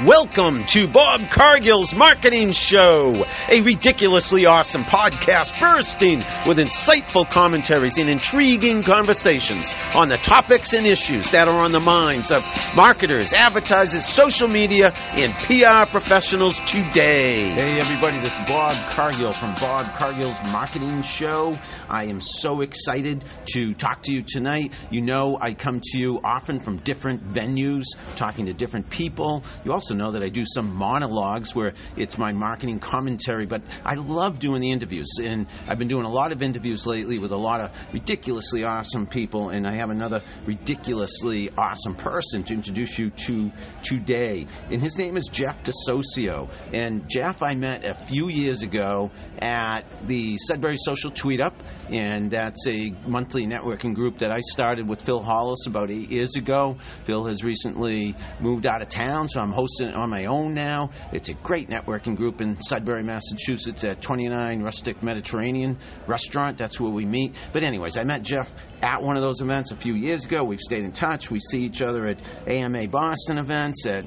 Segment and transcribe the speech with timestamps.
[0.00, 8.10] Welcome to Bob Cargill's Marketing Show, a ridiculously awesome podcast bursting with insightful commentaries and
[8.10, 12.42] intriguing conversations on the topics and issues that are on the minds of
[12.74, 17.50] marketers, advertisers, social media, and PR professionals today.
[17.50, 21.56] Hey, everybody, this is Bob Cargill from Bob Cargill's Marketing Show.
[21.88, 24.72] I am so excited to talk to you tonight.
[24.90, 27.84] You know, I come to you often from different venues,
[28.16, 29.44] talking to different people.
[29.64, 33.94] You also know that I do some monologues where it's my marketing commentary, but I
[33.94, 35.08] love doing the interviews.
[35.22, 39.06] And I've been doing a lot of interviews lately with a lot of ridiculously awesome
[39.06, 43.50] people, and I have another ridiculously awesome person to introduce you to
[43.82, 44.46] today.
[44.70, 46.50] And his name is Jeff DeSocio.
[46.72, 51.54] And Jeff, I met a few years ago at the Sudbury Social Tweet Up,
[51.90, 56.36] and that's a monthly networking group that I started with Phil Hollis about eight years
[56.36, 56.76] ago.
[57.04, 60.90] Phil has recently moved out of town, so I'm hosting it on my own now.
[61.12, 66.58] It's a great networking group in Sudbury, Massachusetts at 29 Rustic Mediterranean Restaurant.
[66.58, 67.34] That's where we meet.
[67.52, 70.42] But, anyways, I met Jeff at one of those events a few years ago.
[70.44, 71.30] We've stayed in touch.
[71.30, 74.04] We see each other at AMA Boston events, at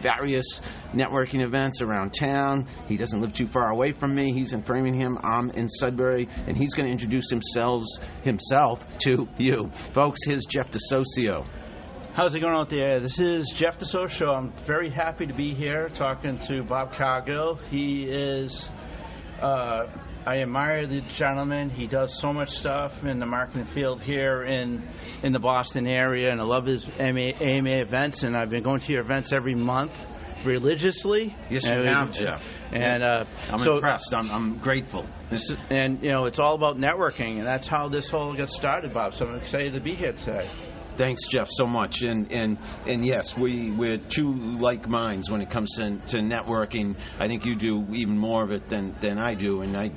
[0.00, 0.60] various
[0.92, 2.68] networking events around town.
[2.86, 4.32] He doesn't live too far away from me.
[4.32, 5.18] He's in Framingham.
[5.22, 7.84] I'm in Sudbury, and he's going to introduce himself
[8.22, 10.20] himself to you, folks.
[10.26, 11.46] Here's Jeff DeSocio.
[12.14, 13.00] How's it going out there?
[13.00, 14.36] This is Jeff DeSocio.
[14.36, 17.54] I'm very happy to be here talking to Bob Cargill.
[17.70, 18.68] He is,
[19.40, 19.86] uh,
[20.24, 21.68] I admire the gentleman.
[21.68, 24.88] He does so much stuff in the marketing field here in
[25.24, 28.22] in the Boston area, and I love his AMA, AMA events.
[28.22, 29.92] And I've been going to your events every month
[30.44, 31.34] religiously.
[31.50, 32.46] Yes, you have, Jeff.
[32.72, 34.14] And uh, I'm so, impressed.
[34.14, 35.06] I'm, I'm grateful.
[35.70, 39.14] And you know, it's all about networking, and that's how this whole gets started, Bob.
[39.14, 40.48] So I'm excited to be here today.
[41.02, 42.02] Thanks, Jeff, so much.
[42.02, 46.94] And and and yes, we we're two like minds when it comes to, to networking.
[47.18, 49.90] I think you do even more of it than, than I do, and I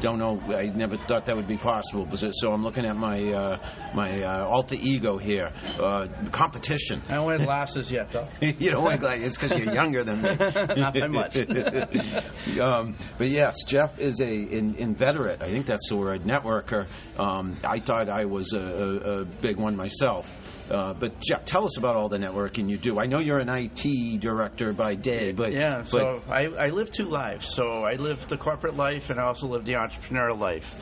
[0.00, 0.40] don't know.
[0.54, 2.06] I never thought that would be possible.
[2.14, 3.58] So I'm looking at my uh,
[3.92, 7.02] my uh, alter ego here, uh, competition.
[7.08, 8.28] I don't wear glasses yet, though.
[8.40, 9.24] you don't wear glasses.
[9.24, 10.28] It's because you're younger than me.
[10.36, 11.36] Not that much.
[12.60, 15.42] um, but yes, Jeff is a in, inveterate.
[15.42, 16.86] I think that's the word, networker.
[17.18, 20.28] Um, I thought I was a, a, a big one myself.
[20.72, 22.98] Uh, but Jeff, tell us about all the networking you do.
[22.98, 25.84] I know you're an IT director by day, but yeah.
[25.90, 27.46] but So I, I live two lives.
[27.54, 30.74] So I live the corporate life, and I also live the entrepreneurial life.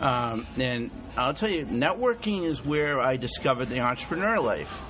[0.00, 4.82] Um, and I'll tell you, networking is where I discovered the entrepreneur life.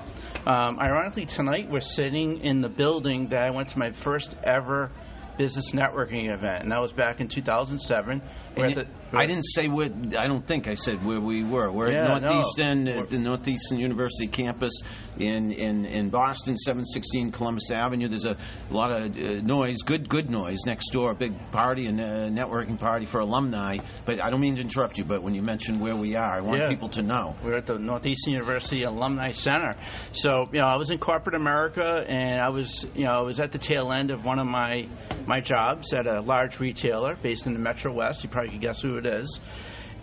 [0.47, 4.93] Um, ironically, tonight we're sitting in the building that I went to my first ever
[5.37, 8.21] business networking event, and that was back in 2007.
[8.57, 9.91] We're And at you- the- I didn't say where.
[10.19, 11.71] I don't think I said where we were.
[11.71, 12.29] We're Yeah, at no.
[12.33, 14.73] Northeastern, uh, the Northeastern University campus
[15.19, 18.09] in, in, in Boston, 716 Columbus Avenue.
[18.09, 18.37] There's a
[18.71, 21.13] lot of uh, noise, good good noise next door.
[21.13, 22.01] A big party and
[22.37, 23.79] networking party for alumni.
[24.05, 25.05] But I don't mean to interrupt you.
[25.05, 26.69] But when you mentioned where we are, I want Yeah.
[26.69, 27.37] people to know.
[27.45, 29.77] We're at the Northeastern University Alumni Center.
[30.13, 33.39] So, you know, I was in corporate America, and I was, you know, I was
[33.39, 34.89] at the tail end of one of my
[35.27, 38.23] my jobs at a large retailer based in the Metro West.
[38.23, 39.41] You probably could guess who it is.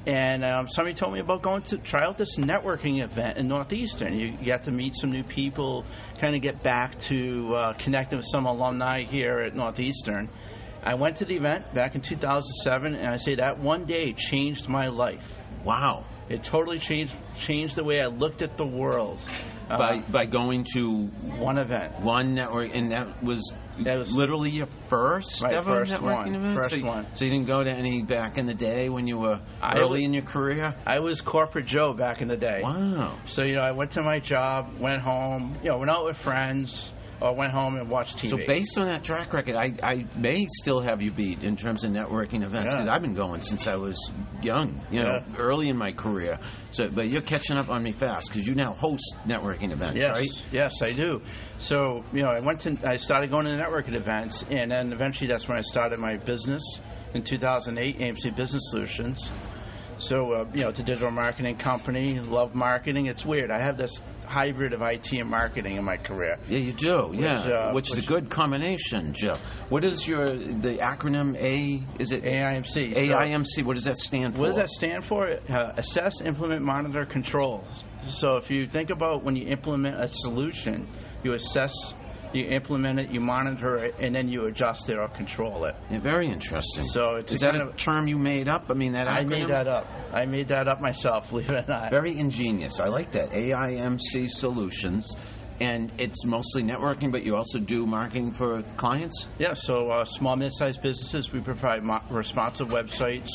[0.07, 4.17] And um, somebody told me about going to try out this networking event in Northeastern.
[4.17, 5.85] You, you get to meet some new people,
[6.19, 10.27] kind of get back to uh, connecting with some alumni here at Northeastern.
[10.83, 14.67] I went to the event back in 2007, and I say that one day changed
[14.67, 15.37] my life.
[15.63, 16.05] Wow.
[16.29, 19.19] It totally changed changed the way I looked at the world.
[19.69, 21.05] Uh, By by going to
[21.37, 21.99] one event.
[21.99, 23.53] one network, and that was,
[23.83, 26.55] That was- literally your first Right, ever first networking one, event.
[26.55, 27.05] first so, you- one.
[27.13, 29.81] so you didn't go to any back in the day when you were I early
[30.01, 30.75] w- in your career.
[30.85, 32.61] I was corporate Joe back in the day.
[32.63, 33.13] Wow.
[33.25, 36.17] So you know, I went to my job, went home, you know, went out with
[36.17, 36.91] friends,
[37.21, 38.29] or went home and watched TV.
[38.29, 41.83] So based on that track record, I, I may still have you beat in terms
[41.83, 42.77] of networking events Yeah.
[42.77, 43.95] because I've been going since I was
[44.41, 45.37] young, you know, Yeah.
[45.37, 46.39] early in my career.
[46.71, 50.17] So, but you're catching up on me fast because you now host networking events, Yes,
[50.17, 50.45] right?
[50.51, 51.21] yes, I do.
[51.59, 55.27] So you know, I went to, I started going to networking events, and then eventually
[55.29, 56.63] that's when I started my business
[57.13, 59.29] in 2008, AMC Business Solutions.
[59.97, 62.19] So uh, you know, it's a digital marketing company.
[62.19, 63.05] Love marketing.
[63.05, 63.51] It's weird.
[63.51, 66.37] I have this hybrid of IT and marketing in my career.
[66.47, 67.11] Yeah, you do.
[67.13, 69.35] Yeah, Which, uh, which is a good combination, Joe.
[69.69, 71.83] What is your the acronym A?
[72.01, 72.65] Is it AIMC.
[72.95, 73.65] So- AIMC?
[73.65, 74.41] What does that stand for?
[74.41, 75.27] What does that stand for?
[75.49, 77.63] Uh, assess, implement, monitor, control.
[78.07, 80.87] So if you think about when you implement a solution,
[81.23, 81.73] you assess,
[82.33, 85.75] you implement it, you monitor it, and then you adjust it or control it.
[85.89, 86.83] Yeah, very interesting.
[86.83, 88.65] So it's is a that a of- term you made up?
[88.69, 89.87] I mean, that I made that up.
[90.13, 91.89] I made that up myself, believe it or not.
[91.91, 92.79] Very ingenious.
[92.79, 93.31] I like that.
[93.31, 95.15] AIMC Solutions.
[95.59, 99.27] and it's mostly networking, but you also do marketing for clients.
[99.37, 103.29] Yeah, so uh, small, mid-sized businesses, we provide mo- responsive websites.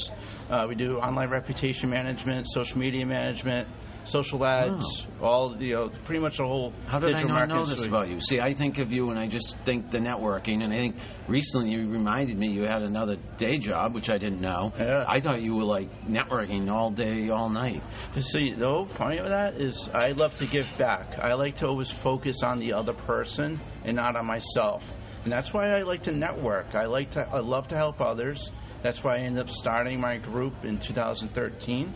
[0.50, 3.68] Uh, we do online reputation management, social media management,
[4.06, 5.24] social ads, oh.
[5.24, 6.72] all you know, pretty much the whole.
[6.74, 6.88] Oh.
[6.88, 8.20] How did I not know this about you?
[8.20, 10.96] See, I think of you and I just think the networking, and I think
[11.28, 14.72] recently you reminded me you had another day job, which I didn't know.
[14.78, 15.04] Yeah.
[15.08, 17.82] I thought you were like networking all day, all night.
[18.18, 21.18] See, the whole point of that is I love to give back.
[21.18, 24.84] I like to always focus on the other person and not on myself.
[25.24, 26.74] And that's why I like to network.
[26.74, 28.50] I like to I love to help others.
[28.82, 31.92] That's why I ended up starting my group in 2013.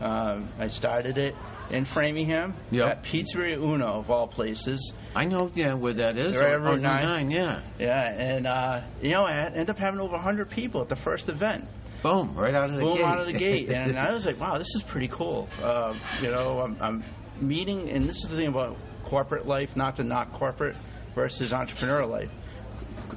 [0.00, 1.34] Um, I started it
[1.70, 2.88] in Framingham Yep.
[2.88, 4.92] at Pizzeria Uno of all places.
[5.14, 6.36] I know, yeah, where that is.
[6.36, 7.30] Right on- Route nine.
[7.30, 7.60] yeah.
[7.78, 11.28] Yeah, and uh, you know I ended up having over 100 people at the first
[11.28, 11.66] event.
[12.02, 13.04] Boom, right out of the boom gate.
[13.04, 13.70] out of the gate.
[13.72, 15.48] And I was like, wow, this is pretty cool.
[15.62, 17.04] Uh, you know, I'm, I'm
[17.40, 20.76] meeting, and this is the thing about corporate life, not to knock corporate
[21.14, 22.30] versus entrepreneur life.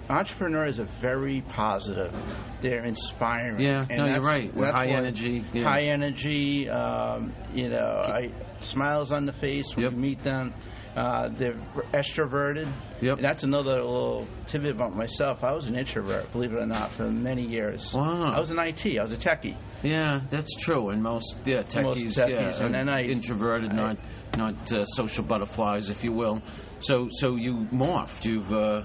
[0.10, 2.13] Entrepreneurs are very positive.
[2.62, 3.62] They're inspiring.
[3.62, 4.54] Yeah, And no, you're right.
[4.54, 5.63] We're high energy, yeah.
[5.63, 6.69] High energy.
[6.69, 9.94] Um, you know, I, smiles on the face when Yep.
[9.94, 10.54] you meet them.
[10.95, 11.56] Uh, they're
[11.94, 12.71] extroverted.
[13.01, 13.15] Yep.
[13.18, 15.44] And that's another little tidbit about myself.
[15.44, 17.94] I was an introvert, believe it or not, for many years.
[17.95, 18.31] Wow.
[18.36, 19.00] I was an IT.
[19.00, 19.56] I was a techie.
[19.81, 20.89] Yeah, that's true.
[20.89, 23.98] And most yeah techies, techies, yeah, and then I- introverted, I- not
[24.38, 26.42] not uh, social butterflies, if you will.
[26.80, 28.25] So so you morphed.
[28.25, 28.83] You've uh,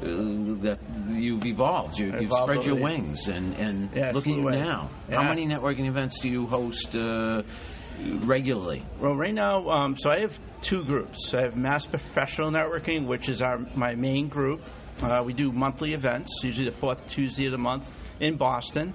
[0.00, 0.78] that
[1.08, 1.98] you've evolved.
[1.98, 4.90] You, you've Evolved spread your wings, and and look at you now.
[5.08, 5.22] Yeah.
[5.22, 7.42] How many networking events do you host uh,
[8.00, 8.84] regularly?
[9.00, 11.34] Well, right now, um, so I have two groups.
[11.34, 14.60] I have Mass Professional Networking, which is our my main group.
[15.02, 18.94] Uh, we do monthly events, usually the fourth Tuesday of the month in Boston.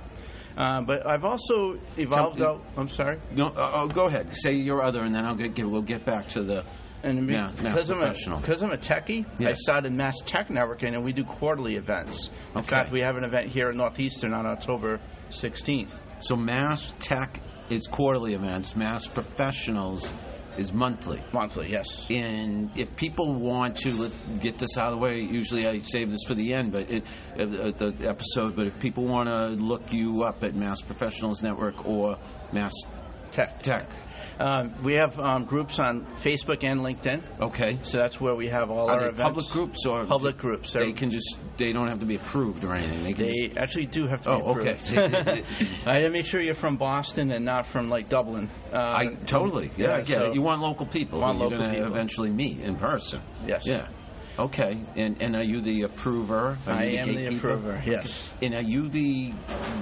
[0.55, 2.65] Uh, but I've also evolved Tell- out.
[2.77, 3.19] I'm sorry.
[3.31, 4.33] No, uh, oh, go ahead.
[4.35, 6.63] Say your other, and then I'll get, get we'll get back to the.
[7.03, 8.39] And Yeah, Mass because I'm, a, Professional.
[8.39, 9.57] because I'm a techie, I Yes.
[9.61, 12.29] started Mass Tech Networking, and we do quarterly events.
[12.53, 12.67] In Okay.
[12.69, 15.91] fact, we have an event here in Northeastern on October 16th.
[16.19, 18.75] So Mass Tech is quarterly events.
[18.77, 20.13] Mass Professionals
[20.57, 21.21] is monthly.
[21.33, 22.05] Monthly, yes.
[22.09, 26.11] And if people want to let's get this out of the way, usually I save
[26.11, 27.03] this for the end, but it,
[27.37, 28.55] uh, the episode.
[28.55, 32.17] But if people want to look you up at Mass Professionals Network or
[32.53, 32.71] Mass
[33.31, 33.63] Tech.
[33.63, 33.89] Tech,
[34.39, 37.21] Um, we have um, groups on Facebook and LinkedIn.
[37.41, 39.23] okay, So that's where we have all are our they events.
[39.23, 40.73] public groups or Public groups.
[40.73, 43.03] They They're- can just they don't have to be approved or anything.
[43.03, 45.43] They can They just actually do have to Oh, be okay.
[45.85, 48.49] I had to make sure you're from Boston and not from like Dublin.
[48.71, 50.33] Uh, I totally yeah, I get so- it.
[50.35, 51.19] You want local people.
[51.21, 51.91] Want local going to people.
[51.91, 53.21] eventually meet in person.
[53.45, 53.65] Yes.
[53.65, 53.87] Yeah.
[54.39, 54.81] Okay.
[54.95, 56.57] And and are you the approver?
[56.67, 57.81] Are I you am the approver.
[57.85, 58.27] Yes.
[58.41, 59.31] And are you the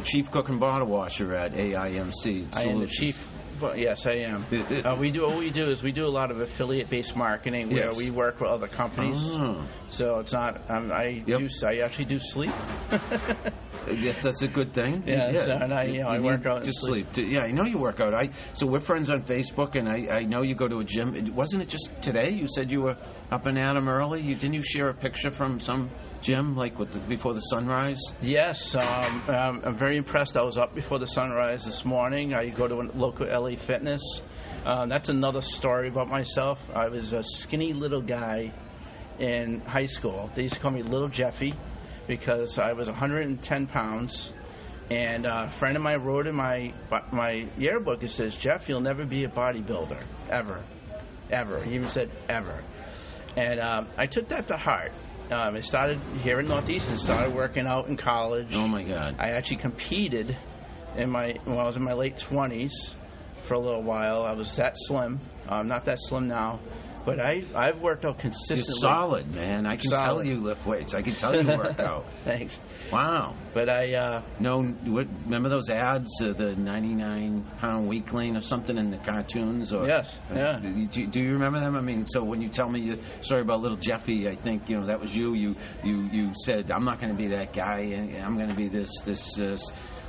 [0.04, 2.48] chief cook and bottle washer at AIMC?
[2.56, 3.18] I am the chief.
[3.62, 4.44] Well, yes, I am.
[4.84, 7.90] Uh, we do what we do is we do a lot of affiliate-based marketing where
[7.90, 7.96] Yes.
[7.96, 9.20] we work with other companies.
[9.22, 9.64] Oh.
[9.88, 10.62] So it's not.
[10.70, 11.40] Um, I Yep.
[11.42, 11.50] do.
[11.68, 12.52] I actually do sleep.
[13.90, 15.04] Yes, that's a good thing.
[15.08, 17.14] Yeah, so, and I- you know, I work out to sleep.
[17.14, 17.32] sleep.
[17.32, 18.14] Yeah, I know you work out.
[18.14, 21.16] I so we're friends on Facebook, and I, I know you go to a gym.
[21.16, 22.30] It- Wasn't it just today?
[22.32, 22.98] You said you were
[23.32, 24.22] up and at 'em early.
[24.22, 25.90] You didn't you share a picture from some
[26.22, 28.00] gym like with the, before the sunrise?
[28.22, 30.38] Yes, um, um, I'm very impressed.
[30.38, 32.34] I was up before the sunrise this morning.
[32.34, 34.02] I go to a local LA Fitness.
[34.66, 36.60] Um, that's another story about myself.
[36.76, 38.52] I was a skinny little guy
[39.20, 40.30] in high school.
[40.36, 41.54] They used to call me Little Jeffy
[42.12, 44.34] because I was 110 pounds.
[44.90, 46.74] And a friend of mine wrote in my
[47.14, 48.04] my yearbook.
[48.04, 50.62] It says, "Jeff, you'll never be a bodybuilder ever,
[51.30, 52.62] ever." He even said, "Ever."
[53.38, 54.92] And um, I took that to heart.
[55.32, 58.50] Um, I started here in Northeast and started working out in college.
[58.52, 59.16] Oh my God!
[59.18, 60.38] I actually competed
[60.98, 62.94] in my when I was in my late twenties
[63.48, 64.24] for a little while.
[64.24, 65.22] I was that slim.
[65.48, 66.60] I'm not that slim now,
[67.06, 68.80] but I I've worked out You're consistently.
[68.80, 69.66] solid, man.
[69.66, 70.94] I can tell you lift weights.
[70.94, 72.06] I can tell you work out.
[72.24, 72.60] Thanks.
[72.92, 73.36] Wow.
[73.54, 78.78] But I uh, No, what, remember those ads, uh, the 99 pound weakling or something
[78.78, 79.74] in the cartoons?
[79.74, 80.60] Or, Yes, uh, yeah.
[80.60, 81.76] Do, do you remember them?
[81.76, 84.80] I mean, so when you tell me the story about little Jeffy, I think you
[84.80, 85.34] know that was you.
[85.34, 87.80] You you you said I'm not going to be that guy.
[87.80, 89.58] and I'm going to be this this uh,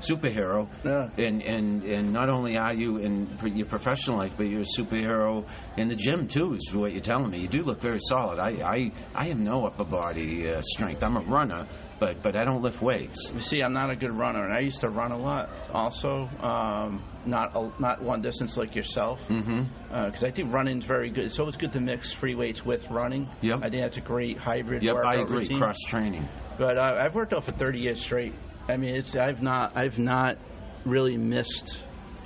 [0.01, 0.69] superhero.
[0.85, 1.09] Yeah.
[1.19, 5.45] And and and not only are you in your professional life, but you're a superhero
[5.77, 6.55] in the gym too.
[6.55, 7.41] Is what you're telling me.
[7.41, 8.39] You do look very solid.
[8.39, 11.03] I I I have no upper body uh, strength.
[11.03, 11.67] I'm a runner,
[12.02, 13.30] but but I don't lift weights.
[13.32, 15.49] you see, I'm not a good runner, and I used to run a lot.
[15.73, 19.21] Also, um, not a, not one distance like yourself.
[19.28, 20.06] Mm-hmm.
[20.06, 21.25] because I think running's very good.
[21.26, 23.28] It's always good to mix free weights with running.
[23.40, 23.59] Yep.
[23.62, 24.82] I think that's a great hybrid.
[24.82, 25.42] Yep, I agree.
[25.42, 25.59] routine.
[25.59, 26.28] Cross training.
[26.59, 28.35] But uh, I've worked out for 30 years straight.
[28.68, 30.38] I mean, it's I've not I've not
[30.85, 31.78] really missed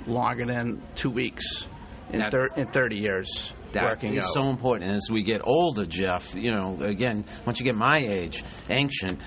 [0.07, 1.65] longer than two weeks
[2.11, 4.33] in, thir- in 30 years That working is out.
[4.33, 4.91] so important.
[4.91, 9.19] As we get older, Jeff, you know, again, once you get my age, ancient,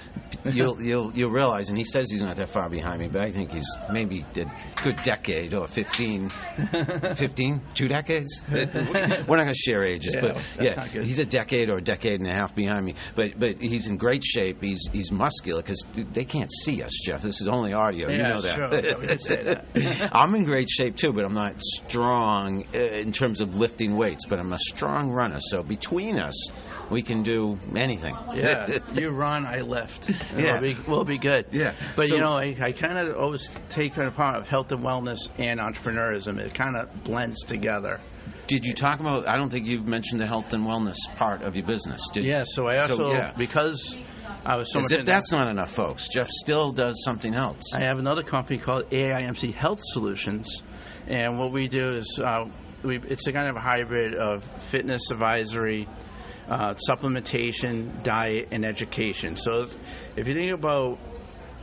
[0.45, 1.69] you'll you'll you'll realize.
[1.69, 4.47] And he says he's not that far behind me, but I think he's maybe a
[4.83, 6.31] good decade or 15,
[7.15, 8.43] 15 two decades.
[8.51, 12.21] We're not going to share ages, Yeah, but yeah, he's a decade or a decade
[12.21, 12.95] and a half behind me.
[13.15, 14.63] But but he's in great shape.
[14.63, 17.23] He's he's muscular because they can't see us, Jeff.
[17.23, 18.09] This is only audio.
[18.11, 18.55] you know that.
[18.57, 18.69] true.
[18.73, 20.11] Yeah, we can say that.
[20.13, 24.27] I'm in great shape too, but I'm not strong uh, in terms of lifting weights.
[24.31, 26.51] But I'm a strong runner, so between us,
[26.89, 28.17] we can do anything.
[28.35, 30.09] Yeah, you run, I lift.
[30.37, 30.61] Yeah.
[30.61, 31.47] we'll be, we'll be good.
[31.51, 31.75] Yeah.
[31.97, 34.83] but So- you know, I, I kind of always take it upon of health and
[34.83, 36.39] wellness and entrepreneurism.
[36.39, 38.01] It kind of blends together.
[38.47, 39.29] Did you talk about?
[39.29, 42.01] I don't think you've mentioned the health and wellness part of your business.
[42.13, 42.25] Did?
[42.25, 43.33] Yeah, so I So, also yeah.
[43.37, 43.97] because
[44.45, 45.01] I was so As much.
[45.01, 46.09] if that's not enough, folks.
[46.09, 47.63] Jeff still does something else.
[47.75, 50.63] I have another company called AIMC Health Solutions,
[51.07, 52.47] and what we do is uh,
[52.83, 55.89] we, it's a kind of a hybrid of fitness advisory,
[56.49, 59.37] uh, supplementation, diet, and education.
[59.37, 59.77] So if-
[60.17, 60.99] if you think about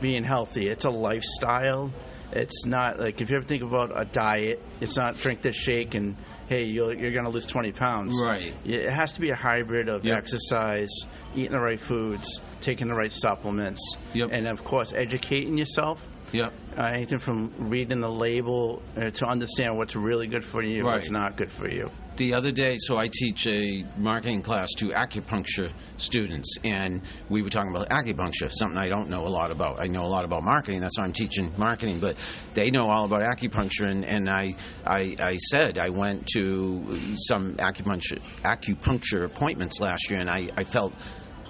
[0.00, 1.92] being healthy, it's a lifestyle.
[2.32, 5.94] It's not like if you ever think about a diet, it's not drink this shake
[5.94, 6.14] and
[6.48, 8.14] hey, you're, you're going to lose 20 pounds.
[8.18, 8.54] Right.
[8.64, 10.16] It has to be a hybrid of Yep.
[10.16, 10.88] exercise,
[11.34, 13.82] eating the right foods, taking the right supplements,
[14.14, 14.30] Yep.
[14.32, 16.06] and of course, educating yourself.
[16.32, 16.52] Yep.
[16.76, 20.94] Uh, anything from reading the label uh, to understand what's really good for you, Right.
[20.96, 21.90] what's not good for you.
[22.16, 27.48] The other day, so I teach a marketing class to acupuncture students, and we were
[27.48, 29.80] talking about acupuncture, something I don't know a lot about.
[29.80, 32.16] I know a lot about marketing, that's why I'm teaching marketing, but
[32.54, 33.86] they know all about acupuncture.
[33.86, 40.18] And, and I, I, I said I went to some acupuncture, acupuncture appointments last year,
[40.20, 40.92] and I, I felt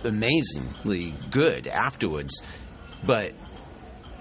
[0.04, 2.42] amazingly good afterwards.
[3.06, 3.32] But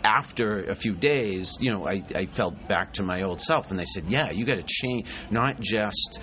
[0.07, 3.77] after a few days, you know, I, I felt back to my old self, and
[3.77, 6.19] they said, "Yeah, you got to change, not just."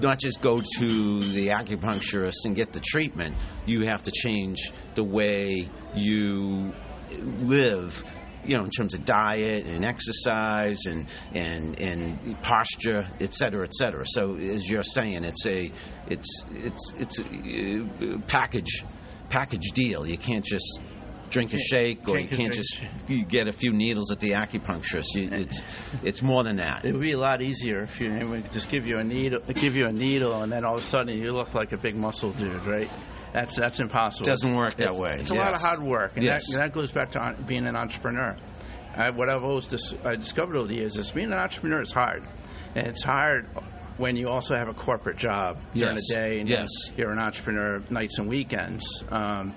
[0.00, 3.34] Not just go to the acupuncturist and get the treatment.
[3.66, 6.72] You have to change the way you
[7.10, 8.04] live,
[8.44, 13.74] you know, in terms of diet and exercise and and and posture, et cetera, et
[13.74, 14.04] cetera.
[14.06, 15.72] So, as you're saying, it's a
[16.06, 18.84] it's it's it's a uh, package
[19.28, 20.06] package deal.
[20.06, 20.78] You can't just
[21.30, 24.30] drink a shake or you Drink can't just you get a few needles at the
[24.32, 25.14] acupuncturist.
[25.14, 25.62] You, it's
[26.02, 26.84] it's more than that.
[26.84, 29.86] It would be a lot easier if you just give you a needle, give you
[29.86, 32.64] a needle, and then all of a sudden you look like a big muscle dude,
[32.64, 32.90] right?
[33.32, 34.26] That's that's impossible.
[34.26, 36.46] It doesn't work that It's- way, It's a lot of hard work, and Yes.
[36.50, 38.36] that, that goes back to on- being an entrepreneur.
[38.96, 41.92] I, what I've always dis- I discovered over the years is being an entrepreneur is
[41.92, 42.24] hard,
[42.74, 43.46] and it's hard
[43.98, 46.08] when you also have a corporate job during Yes.
[46.08, 46.68] the day, and Yes.
[46.96, 48.84] you're an entrepreneur nights and weekends.
[49.12, 49.54] Um,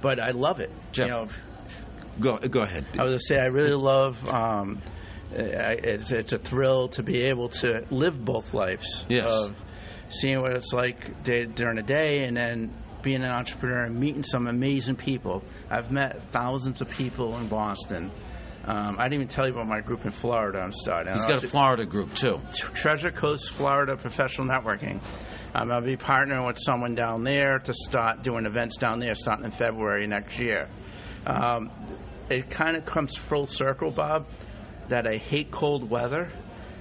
[0.00, 0.70] but I love it.
[0.92, 1.28] Jeff, you know,
[2.20, 2.84] Go go ahead.
[2.98, 4.26] I was to say I really love.
[4.28, 4.82] Um,
[5.32, 9.30] I- it's, it's a thrill to be able to live both lives Yes.
[9.30, 9.56] of
[10.08, 14.24] seeing what it's like day, during the day and then being an entrepreneur and meeting
[14.24, 15.42] some amazing people.
[15.70, 18.10] I've met thousands of people in Boston.
[18.64, 20.60] Um, I didn't even tell you about my group in Florida.
[20.60, 21.14] I'm starting.
[21.14, 22.40] He's got a Florida group too.
[22.52, 25.00] Treasure Coast, Florida Professional Networking.
[25.54, 29.46] Um, I'll be partnering with someone down there to start doing events down there starting
[29.46, 30.68] in February next year.
[31.26, 31.70] Um,
[32.28, 34.28] it kind of comes full circle, Bob,
[34.88, 36.30] that I hate cold weather.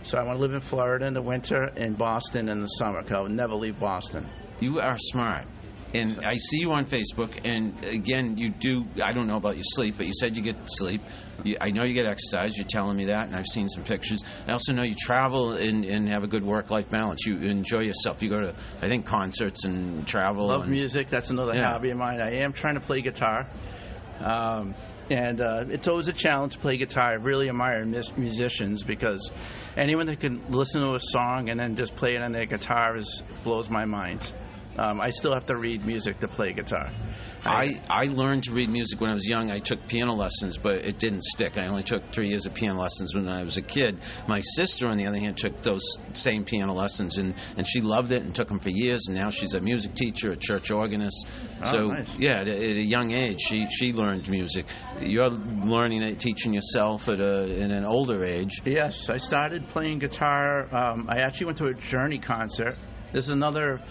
[0.04, 3.02] So I want to live in Florida in the winter and Boston in the summer
[3.02, 4.28] because I would never leave Boston.
[4.60, 5.46] You are smart.
[5.93, 8.86] And I see you on Facebook, and again, you do.
[9.03, 11.01] I don't know about your sleep, but you said you get sleep.
[11.43, 12.55] You, I know you get exercise.
[12.58, 14.22] You're telling me that, and I've seen some pictures.
[14.48, 17.25] I also know you travel and, and have a good work-life balance.
[17.25, 18.22] You enjoy yourself.
[18.22, 20.48] You go to, I think, concerts and travel.
[20.48, 21.10] Love and, music.
[21.10, 21.72] That's another Yeah.
[21.72, 22.22] hobby of mine.
[22.22, 23.48] I am trying to play guitar.
[24.19, 24.75] Um,
[25.10, 27.12] and uh, it's always a challenge to play guitar.
[27.12, 29.31] I really admire mus- musicians because
[29.75, 32.96] anyone that can listen to a song and then just play it on their guitar
[32.96, 34.31] is blows my mind.
[34.80, 36.90] Um, I still have to read music to play guitar.
[37.44, 39.52] I, I learned to read music when I was young.
[39.52, 41.58] I took piano lessons, but it didn't stick.
[41.58, 44.00] I only took three years of piano lessons when I was a kid.
[44.28, 45.84] My sister, on the other hand, took those
[46.14, 49.06] same piano lessons, and, and she loved it and took them for years.
[49.08, 51.28] And now she's a music teacher, a church organist.
[51.62, 52.16] Oh, so nice.
[52.18, 54.66] yeah, at a, at a young age, she she learned music.
[55.02, 58.62] You're learning it, teaching yourself at a, in an older age.
[58.66, 60.74] Yes, I started playing guitar.
[60.74, 62.78] Um, I actually went to a Journey concert.
[63.12, 63.82] This is another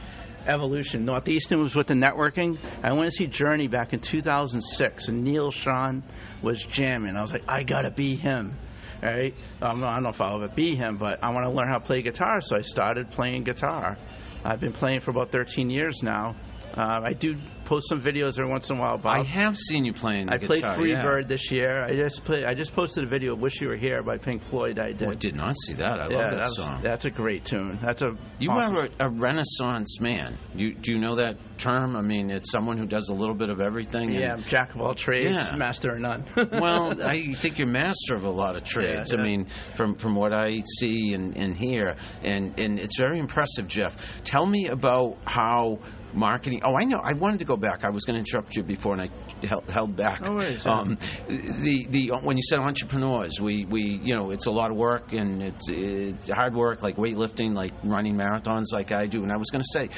[0.49, 1.05] evolution.
[1.05, 2.59] Northeastern was with the networking.
[2.83, 6.03] I went to see Journey back in 2006, and Neal Schon
[6.43, 7.17] was jamming.
[7.17, 8.57] I was like, I gotta be him.
[9.03, 9.35] Right?
[9.63, 11.79] Um, I don't know if I'll ever be him, but I want to learn how
[11.79, 12.41] to play guitar.
[12.41, 13.97] So I started playing guitar.
[14.45, 16.35] I've been playing for about 13 years now,
[16.77, 17.37] Uh, I do
[17.69, 18.97] post some videos every once in a while.
[18.99, 19.19] Bob.
[19.19, 20.27] I have seen you playing.
[20.27, 21.03] The I played guitar, Free yeah.
[21.03, 21.85] Bird this year.
[21.85, 24.43] I just play, I just posted a video of "Wish You Were Here" by Pink
[24.43, 24.79] Floyd.
[24.79, 25.07] I did.
[25.07, 26.01] Oh, I did not see that.
[26.01, 26.81] I yeah, love that, was- song.
[26.83, 27.79] That's a great tune.
[27.83, 30.37] That's a You awesome- are a, a renaissance man.
[30.55, 31.95] You, do you know that term?
[31.97, 34.13] I mean, it's someone who does a little bit of everything.
[34.13, 35.55] yeah, I'm jack of all trades, Yeah.
[35.57, 36.25] master of none.
[36.53, 39.13] well, I think you're master of a lot of trades.
[39.15, 39.47] I mean,
[39.77, 43.97] from from what I see and, and hear, and and it's very impressive, Jeff.
[44.25, 45.81] Tell me about how
[46.19, 46.61] marketing.
[46.65, 47.01] Oh, I know.
[47.03, 47.85] I wanted to go back.
[47.85, 49.11] I was going to interrupt you before, and I
[49.47, 50.21] held, held back.
[50.67, 50.97] Um,
[51.27, 55.13] the the when you said entrepreneurs, we we you know it's a lot of work
[55.13, 59.23] and it's, it's hard work, like weightlifting, like running marathons, like I do.
[59.23, 59.89] And I was going to say.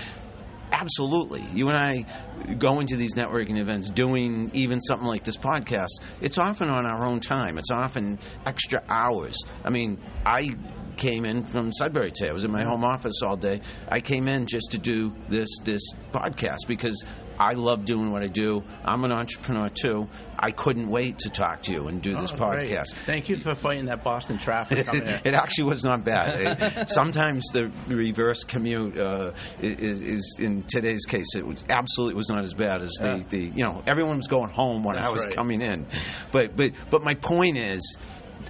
[0.72, 1.42] Absolutely.
[1.52, 5.88] You and I go into these networking events doing even something like this podcast.
[6.20, 7.58] It's often on our own time.
[7.58, 9.36] It's often extra hours.
[9.64, 10.50] I mean, I
[10.96, 12.30] came in from Sudbury today.
[12.30, 13.60] I was in my home office all day.
[13.88, 15.82] I came in just to do this this
[16.12, 17.04] podcast because
[17.38, 18.62] I love doing what I do.
[18.84, 20.08] I'm an entrepreneur too.
[20.38, 22.68] I couldn't wait to talk to you and do this Oh, great.
[22.68, 22.94] podcast.
[23.06, 24.86] Thank you for fighting that Boston traffic
[25.24, 26.60] it actually was not bad.
[26.80, 29.32] It- sometimes the reverse commute uh,
[29.62, 33.16] is, is, in today's case, it was absolutely was not as bad as Yeah.
[33.16, 35.34] the, the you know everyone was going home when I was right.
[35.34, 35.86] coming in,
[36.32, 37.96] but but but my point is,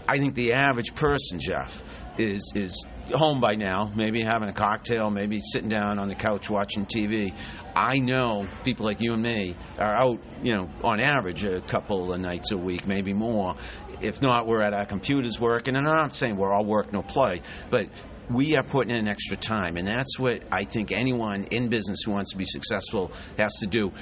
[0.08, 1.80] I think the average person, Jeff,
[2.18, 6.48] is is home by now, maybe having a cocktail, maybe sitting down on the couch
[6.48, 7.34] watching TV.
[7.74, 12.12] I know people like you and me are out, you know, on average a couple
[12.12, 13.56] of nights a week, maybe more.
[14.00, 15.76] If not, we're at our computers working.
[15.76, 17.88] And I'm not saying we're all work, no play, but
[18.30, 19.76] we are putting in extra time.
[19.76, 23.66] And that's what I think anyone in business who wants to be successful has to
[23.66, 23.92] do.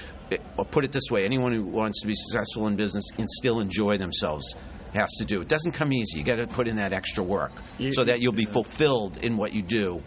[0.59, 3.61] Or put it this way anyone who wants to be successful in business and still
[3.61, 4.55] enjoy themselves
[4.95, 5.41] has to do.
[5.41, 6.19] It doesn't come easy.
[6.19, 9.37] You got to put in that extra work You- so that you'll be fulfilled in
[9.37, 10.03] what you do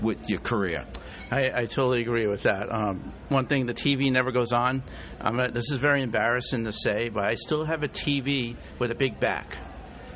[0.00, 0.84] with your career.
[1.30, 2.70] I, I totally agree with that.
[2.70, 4.82] Um, one thing, the TV never goes on.
[5.20, 8.90] I'm gonna, this is very embarrassing to say, but I still have a TV with
[8.90, 9.56] a big back.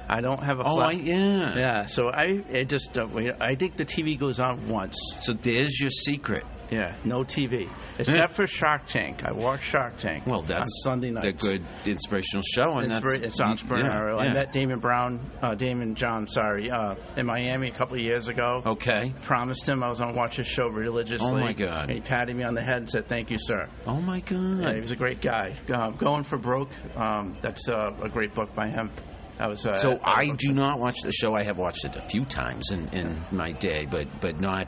[0.09, 0.89] I don't have a Oh, flat.
[0.89, 1.57] I, yeah.
[1.59, 3.17] yeah, so I it just don't.
[3.41, 4.97] I think the TV goes on once.
[5.21, 6.45] So there's your secret.
[6.71, 7.69] Yeah, no TV
[7.99, 9.23] except for Shark Tank.
[9.25, 10.27] I watch Shark Tank.
[10.27, 11.27] Well, on that's Sunday nights.
[11.27, 14.25] the good inspirational show, and It's, that's it's entrepreneurial.
[14.25, 18.03] Yeah, I met Damon Brown, uh, Daymond John, sorry, uh, in Miami a couple of
[18.03, 18.63] years ago.
[18.67, 19.15] Okay.
[19.23, 21.27] Promised him I was going to watch his show religiously.
[21.29, 21.83] Oh, my God.
[21.83, 24.63] And he patted me on the head and said, "Thank you, sir." Oh my God.
[24.63, 25.57] Yeah, he was a great guy.
[25.73, 26.71] Uh, Going for broke.
[26.97, 28.91] Um, that's uh, a great book by him.
[29.39, 29.67] That was.
[29.67, 31.35] Uh, So that I do not watch the show.
[31.35, 34.67] I have watched it a few times in, in my day, but but not.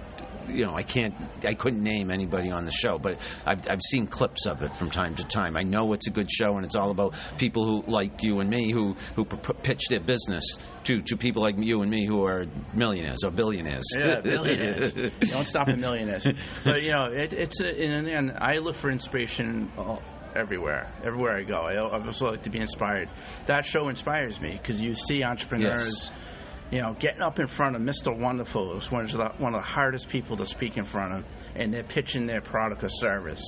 [0.49, 1.15] You know, I can't.
[1.45, 4.91] I couldn't name anybody on the show, but I've I've seen clips of it from
[4.91, 5.57] time to time.
[5.57, 8.51] I know it's a good show, and it's all about people who like you and
[8.51, 10.45] me who who p- pitch their business
[10.85, 13.85] to to people like you and me who are millionaires or billionaires.
[13.99, 14.95] Yeah, millionaires.
[14.95, 16.27] You don't stop at millionaires.
[16.65, 20.03] But you know, it, it's a, and, and I look for inspiration all,
[20.35, 20.91] everywhere.
[21.05, 23.09] Everywhere I go, I, I also like to be inspired.
[23.47, 26.11] That show inspires me because you see entrepreneurs.
[26.71, 28.15] You know, getting up in front of Mr.
[28.17, 31.25] Wonderful is one of the one of the hardest people to speak in front of,
[31.55, 33.43] and they're pitching their product or service.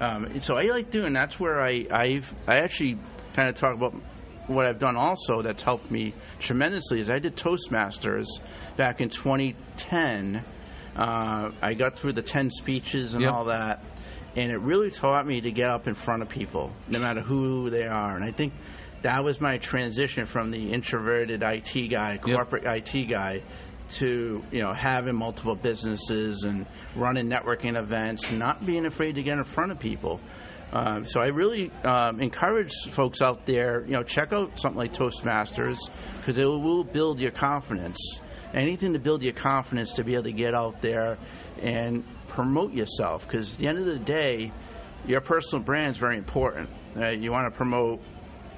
[0.00, 1.12] Um, so I like doing.
[1.12, 2.98] That's where I I've I actually
[3.34, 3.94] kind of talk about
[4.46, 8.26] what I've done also that's helped me tremendously is I did Toastmasters
[8.76, 10.44] back in 2010.
[10.96, 13.32] Uh, I got through the 10 speeches and Yep.
[13.32, 13.82] all that,
[14.36, 17.70] and it really taught me to get up in front of people, no matter who
[17.70, 18.14] they are.
[18.16, 18.52] And I think
[19.02, 23.42] that was my transition from the introverted IT guy, corporate IT guy,
[23.88, 29.38] to you know having multiple businesses and running networking events, not being afraid to get
[29.38, 30.20] in front of people.
[30.72, 34.94] Um, so I really um, encourage folks out there, you know, check out something like
[34.94, 35.76] Toastmasters
[36.16, 37.98] because it will build your confidence.
[38.54, 41.18] Anything to build your confidence to be able to get out there
[41.60, 43.26] and promote yourself.
[43.26, 44.50] Because at the end of the day,
[45.06, 46.70] your personal brand is very important.
[46.96, 48.00] Uh, you want to promote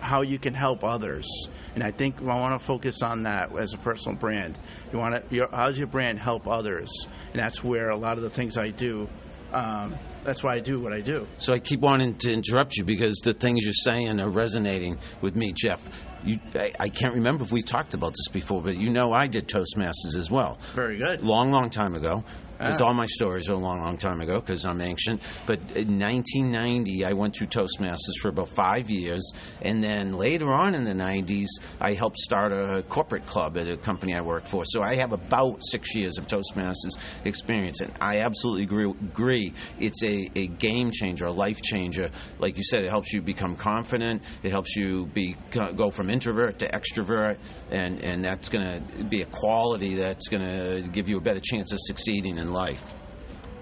[0.05, 1.27] how you can help others,
[1.75, 4.59] and I think I want to focus on that as a personal brand.
[4.93, 6.91] You want to, your, how's your brand help others,
[7.33, 9.09] and that's where a lot of the things I do.
[9.53, 11.27] Um, that's why I do what I do.
[11.37, 15.37] So I keep wanting to interrupt you because the things you're saying are resonating with
[15.37, 15.81] me, Jeff.
[16.25, 19.27] You, I, I can't remember if we talked about this before, but you know I
[19.27, 20.59] did Toastmasters as well.
[20.75, 21.23] Very good.
[21.23, 22.25] Long, long time ago.
[22.59, 22.87] Because Ah.
[22.87, 25.21] all my stories are a long, long time ago because I'm ancient.
[25.47, 29.33] But in 1990, I went through Toastmasters for about five years.
[29.63, 31.49] And then later on in the 90s,
[31.81, 34.65] I helped start a corporate club at a company I worked for.
[34.67, 37.81] So I have about six years of Toastmasters experience.
[37.81, 38.91] And I absolutely agree.
[38.91, 39.53] agree.
[39.79, 42.11] It's a, a game changer, a life changer.
[42.39, 44.23] Like you said, it helps you become confident.
[44.43, 47.37] It helps you be go from introvert to extrovert.
[47.71, 51.41] And, and that's going to be a quality that's going to give you a better
[51.43, 52.95] chance of succeeding in life.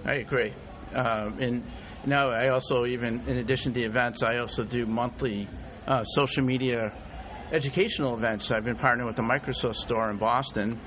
[0.05, 0.53] I agree.
[0.95, 1.63] Um, and
[2.05, 5.49] now I also even in addition to the events, I also do monthly
[5.87, 6.93] uh, social media
[7.53, 8.51] educational events.
[8.51, 10.79] I've been partnering with the Microsoft store in Boston,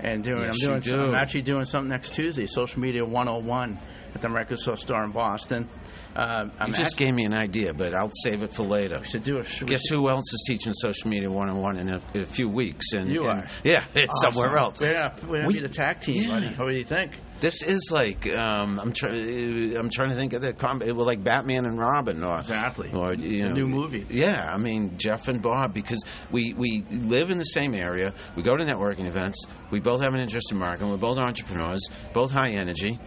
[0.00, 0.44] and doing.
[0.44, 0.96] Yes, I'm doing.
[0.96, 1.02] do.
[1.08, 2.46] I'm actually doing something next Tuesday.
[2.46, 3.78] Social media 101
[4.14, 5.68] at the Microsoft store in Boston.
[6.14, 8.98] Uh, You just gave me an idea, but I'll save it for later.
[9.00, 9.44] we should do a.
[9.44, 12.26] should Guess who else is teaching social media one on one in a in a
[12.26, 12.92] few weeks?
[12.92, 13.46] And You and- are.
[13.64, 14.32] Yeah, it's Awesome.
[14.32, 14.80] somewhere else.
[14.80, 16.28] Yeah, we're gonna We- be the tag team, yeah.
[16.28, 16.48] buddy.
[16.48, 17.12] What do you think?
[17.42, 19.76] This is like um, I'm trying.
[19.76, 20.84] I'm trying to think of the comp.
[20.84, 22.90] Well, like Batman and Robin, or Exactly.
[22.94, 24.06] or you A know, new movie.
[24.08, 26.00] Yeah, I mean Jeff and Bob, because
[26.30, 28.14] we we live in the same area.
[28.36, 29.44] We go to networking events.
[29.72, 30.88] We both have an interest in marketing.
[30.90, 33.00] We're both entrepreneurs, both high energy.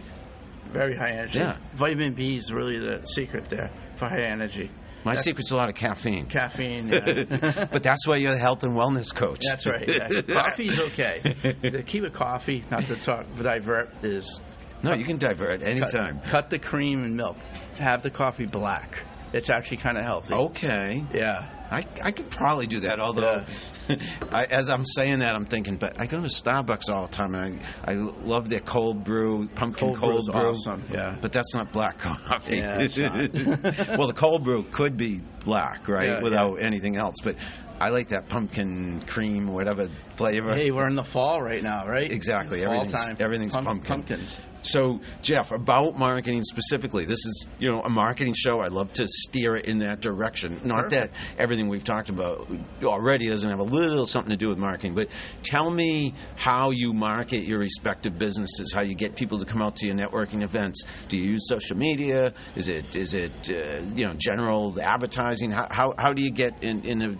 [0.70, 1.38] Very high energy.
[1.38, 1.56] Yeah.
[1.74, 4.70] Vitamin B is really the secret there for high energy.
[5.06, 6.26] My That's- secret's a lot of caffeine.
[6.26, 6.88] Caffeine.
[6.88, 7.66] Yeah.
[7.72, 9.40] but that's why you're the health and wellness coach.
[9.48, 9.88] That's right.
[9.88, 10.20] Yeah.
[10.28, 11.20] Coffee's okay.
[11.62, 14.40] The key with coffee, not to talk but divert, is
[14.82, 16.20] No, you can divert cut, anytime.
[16.28, 17.36] cut the cream and milk.
[17.78, 19.04] Have the coffee black.
[19.32, 20.34] It's actually kind of healthy.
[20.34, 21.04] Okay.
[21.14, 21.48] Yeah.
[21.70, 23.44] I, I could probably do that, although
[24.30, 27.34] I, as I'm saying that, I'm thinking, but I go to Starbucks all the time,
[27.34, 30.50] and I, I love their cold brew, pumpkin Cold cold, brew.
[30.50, 31.16] awesome, yeah.
[31.20, 32.58] But that's not black coffee.
[32.58, 32.76] Yeah,
[33.96, 37.16] well, the cold brew could be black, right, Yeah, without anything else.
[37.22, 37.36] But
[37.80, 40.54] I like that pumpkin cream, whatever flavor.
[40.54, 42.10] Hey, we're in the fall right now, right?
[42.10, 42.62] Exactly.
[42.62, 43.16] Fall Everything's- time.
[43.20, 43.80] everything's pumpkin.
[43.82, 44.38] Pumpkins.
[44.66, 48.60] So, Jeff, about marketing specifically, this is you know a marketing show.
[48.60, 50.60] I love to steer it in that direction.
[50.64, 52.50] Not that everything we've talked about
[52.82, 55.08] already doesn't have a little something to do with marketing, but
[55.42, 59.76] tell me how you market your respective businesses, how you get people to come out
[59.76, 60.84] to your networking events.
[61.08, 62.32] Do you use social media?
[62.56, 65.50] Is it is it uh, you know general advertising?
[65.50, 67.16] How how, how do you get in in a,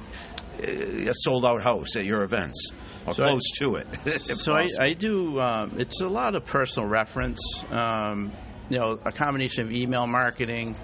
[0.63, 2.71] a sold out house at your events
[3.07, 3.87] or So I- close to it?
[4.39, 4.67] So I.
[4.81, 5.41] I do.
[5.41, 7.41] Um, it's a lot of personal reference.
[7.71, 8.33] Um,
[8.69, 10.77] you know, a combination of email marketing,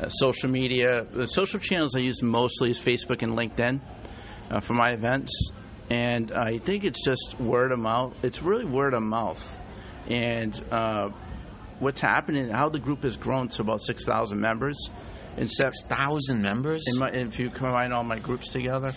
[0.00, 1.06] uh, social media.
[1.12, 3.80] The social channels I use mostly is Facebook and LinkedIn
[4.50, 5.32] uh, for my events,
[5.88, 8.14] and I think it's just word of mouth.
[8.24, 9.60] It's really word of mouth,
[10.08, 11.10] and uh,
[11.78, 14.76] what's happening, how the group has grown to about six thousand members.
[15.36, 16.84] In six thousand members.
[16.86, 18.92] in my, if you combine all my groups together,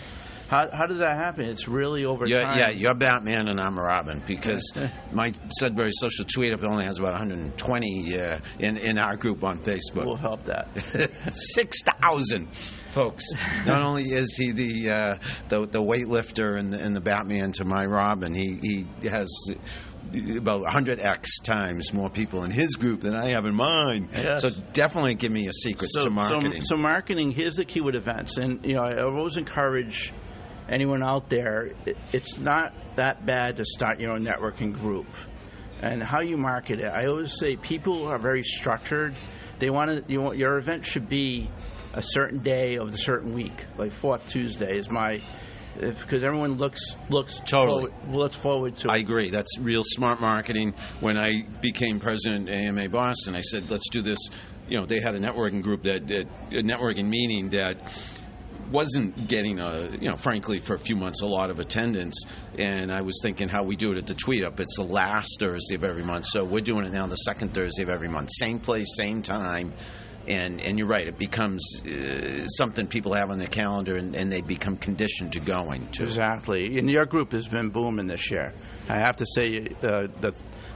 [0.48, 1.44] how, how did that happen?
[1.44, 2.58] It's really over You're, time.
[2.58, 4.72] yeah, you're Batman and I'm Robin because
[5.12, 9.58] my Sudbury social tweet up only has about 120 uh, in in our group on
[9.58, 10.06] Facebook.
[10.06, 10.68] We'll help that.
[11.32, 12.48] Six thousand
[12.92, 13.24] folks.
[13.66, 15.16] Not only is he the uh,
[15.48, 19.28] the the weightlifter and the, and the Batman to my Robin, he he has
[20.36, 24.08] about 100x times more people in his group than I have in mine.
[24.12, 24.42] Yes.
[24.42, 26.60] So definitely give me your secrets to marketing.
[26.62, 30.12] So, so marketing, here's the key with events, and you know, I always encourage
[30.68, 31.70] anyone out there.
[31.84, 35.06] It, it's not that bad to start your own networking group,
[35.80, 36.88] and how you market it.
[36.88, 39.14] I always say people are very structured.
[39.58, 40.12] They want to.
[40.12, 41.50] You want your event should be
[41.94, 45.20] a certain day of the certain week, like Fourth Tuesday is my.
[45.78, 47.90] Because everyone looks looks Totally.
[47.90, 48.90] forward, looks forward to it.
[48.90, 49.30] I agree.
[49.30, 50.74] That's real smart marketing.
[51.00, 54.18] When I became president of AMA Boston, I said, let's do this.
[54.68, 57.78] You know, they had a networking group that, that a networking meeting that
[58.70, 62.24] wasn't getting a you know frankly for a few months a lot of attendance
[62.58, 65.36] and i was thinking how we do it at the tweet up it's the last
[65.38, 68.28] thursday of every month so we're doing it now the second thursday of every month
[68.32, 69.72] same place same time
[70.28, 74.30] and and you're right it becomes uh, something people have on their calendar and, and
[74.32, 76.78] they become conditioned to going to Exactly.
[76.78, 78.54] And your group has been booming this year.
[78.88, 80.06] I have to say, uh,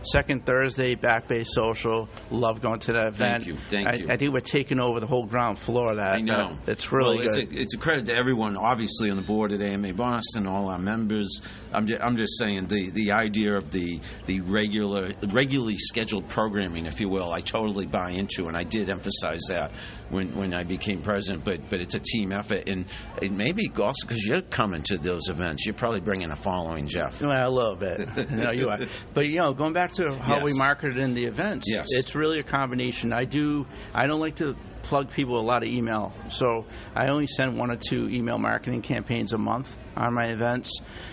[0.03, 3.47] second Thursday, Back Bay Social, love going to that event.
[3.47, 3.57] you.
[3.69, 4.09] Thank I, you.
[4.11, 6.13] I think we're taking over the whole ground floor of that.
[6.13, 6.35] I know.
[6.35, 7.53] Uh, it's really well, it's good.
[7.53, 10.79] A, it's a credit to everyone, obviously, on the board at AMA Boston, all our
[10.79, 11.43] members.
[11.73, 16.87] I'm just, I'm just saying the, the idea of the the regular, regularly scheduled programming,
[16.87, 19.73] if you will, I totally buy into, and I did emphasize that
[20.11, 21.45] when, when I became president.
[21.45, 22.85] But but it's a team effort, and
[23.23, 26.87] it may be also because you're coming to those events, you're probably bringing a following,
[26.87, 27.23] Jeff.
[27.23, 28.31] Well, a little bit.
[28.31, 28.79] no, you are.
[29.15, 30.59] But you know, going back to how we Yes.
[30.59, 31.87] marketed in the events, Yes.
[31.91, 33.13] it's really a combination.
[33.13, 33.67] I do.
[33.95, 37.71] I don't like to plug people a lot of email, so I only send one
[37.71, 40.71] or two email marketing campaigns a month on my events,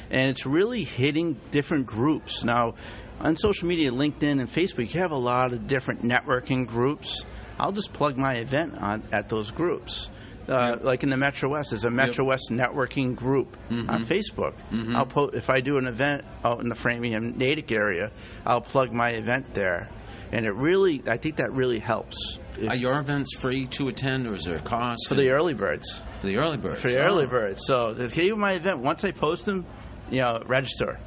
[0.09, 2.43] and it's really hitting different groups.
[2.43, 2.75] Now,
[3.19, 7.23] on social media, LinkedIn and Facebook, you have a lot of different networking groups.
[7.59, 10.09] I'll just plug my event on at those groups.
[10.47, 13.89] Uh, Like in the Metro West, there's a Metro West networking group Mm-hmm.
[13.89, 14.53] on Facebook.
[14.95, 18.11] I'll po- if I do an event out in the Framingham Natick area,
[18.45, 19.89] I'll plug my event there,
[20.31, 24.25] and it really, I think that really helps If- Are your events free to attend,
[24.25, 25.99] or is there a cost for the early birds.
[26.19, 26.81] for the early birds?
[26.81, 27.07] For the Oh.
[27.07, 27.61] early birds.
[27.67, 29.65] So key of my event, once I post them,
[30.09, 30.97] you know, register.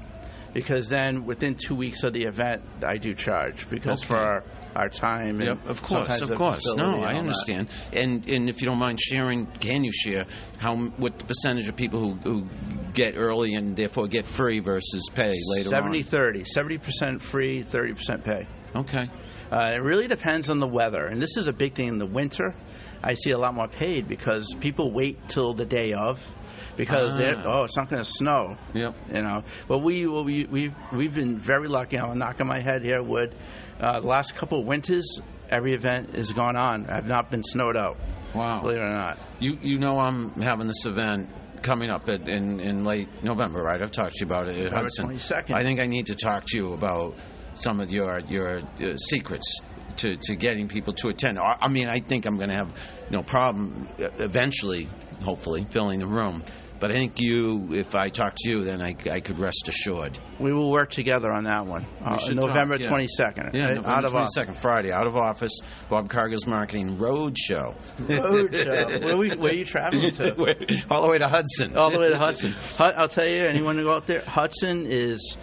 [0.52, 4.88] Because then within two weeks of the event, I do charge because for our, our
[4.88, 5.40] time.
[5.40, 6.66] And Yep, of course, of course.
[6.74, 7.16] No, I that.
[7.16, 7.68] understand.
[7.92, 10.26] And and if you don't mind sharing, can you share
[10.58, 12.48] how what the percentage of people who, who
[12.92, 16.42] get early and therefore get free versus pay later 70 30.
[16.42, 18.46] 70% free, 30% pay.
[18.74, 19.08] Okay.
[19.52, 22.06] Uh, it really depends on the weather, and this is a big thing in the
[22.06, 22.54] winter.
[23.02, 26.24] I see a lot more paid because people wait till the day of
[26.80, 27.42] because Ah.
[27.46, 28.56] oh it's not going to snow.
[28.74, 28.94] Yep.
[29.14, 31.98] You know, but we well, we we've we've been very lucky.
[31.98, 33.02] I'm knocking my head here.
[33.02, 33.34] Wood.
[33.80, 36.88] Uh, the last couple of winters, every event has gone on.
[36.90, 37.96] I've not been snowed out.
[38.34, 38.60] Wow.
[38.62, 39.18] Believe it or not.
[39.40, 41.28] You you know I'm having this event
[41.62, 43.82] coming up at, in in late November, right?
[43.82, 45.08] I've talked to you about it at November Hudson.
[45.08, 45.54] 22nd.
[45.54, 47.14] I think I need to talk to you about
[47.54, 49.60] some of your your uh, secrets
[49.96, 51.38] to, to getting people to attend.
[51.38, 52.72] I I mean, I think I'm going to have
[53.10, 54.88] no problem uh, eventually,
[55.22, 56.42] hopefully, filling the room.
[56.80, 60.18] But I think you, if I talk to you, then I, I could rest assured.
[60.38, 61.86] We will work together on that one.
[62.02, 63.06] Uh, November talk, yeah.
[63.28, 63.54] 22nd.
[63.54, 63.74] Yeah, right?
[63.76, 65.52] November out of 22nd, Friday, out of office.
[65.90, 67.74] Bob Cargill's Marketing Road Show.
[67.98, 68.98] Road show.
[69.00, 70.34] Where, we, where are you traveling to?
[70.90, 71.76] All the way to Hudson.
[71.76, 72.52] all the way to Hudson.
[72.52, 75.36] Hud- I'll tell you, anyone who go out there, Hudson is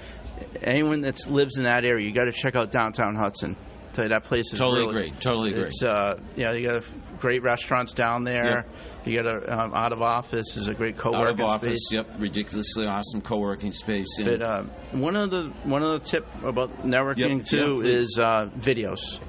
[0.64, 2.08] anyone that lives in that area.
[2.08, 3.56] You got to check out downtown Hudson.
[3.98, 5.20] Tell you that place is Totally really, agree.
[5.20, 5.68] Totally agree.
[5.68, 6.84] It's uh, yeah, you got
[7.20, 8.66] great restaurants down there.
[9.06, 11.92] You got a um, out of office is a great co-working out of office, space.
[11.92, 14.08] yep, ridiculously awesome co-working space.
[14.24, 18.04] But uh, one of the one of the tip about networking Yep, too please.
[18.04, 19.20] is uh, videos.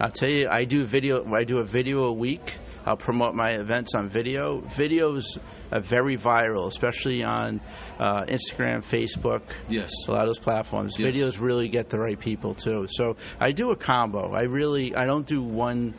[0.00, 1.24] I'll tell you, I do video.
[1.34, 2.56] I do a video a week.
[2.88, 4.62] I'll promote my events on video.
[4.62, 5.36] Videos
[5.70, 7.60] are very viral, especially on
[7.98, 9.42] uh, Instagram, Facebook.
[9.68, 10.96] yes, A lot of those platforms.
[10.98, 11.14] Yes.
[11.14, 12.86] Videos really get the right people too.
[12.88, 14.32] So I do a combo.
[14.32, 15.94] I really I don't do one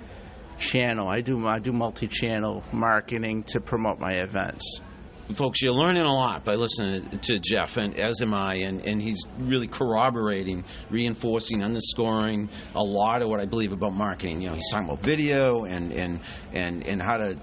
[0.57, 1.07] channel.
[1.07, 4.81] I do I do multi-channel marketing to promote my events.
[5.33, 9.01] Folks, you're learning a lot by listening to Jeff, and as am I, and, and
[9.01, 14.41] he's really corroborating, reinforcing, underscoring a lot of what I believe about marketing.
[14.41, 16.19] You know, he's talking about video and and
[16.53, 17.37] and and how to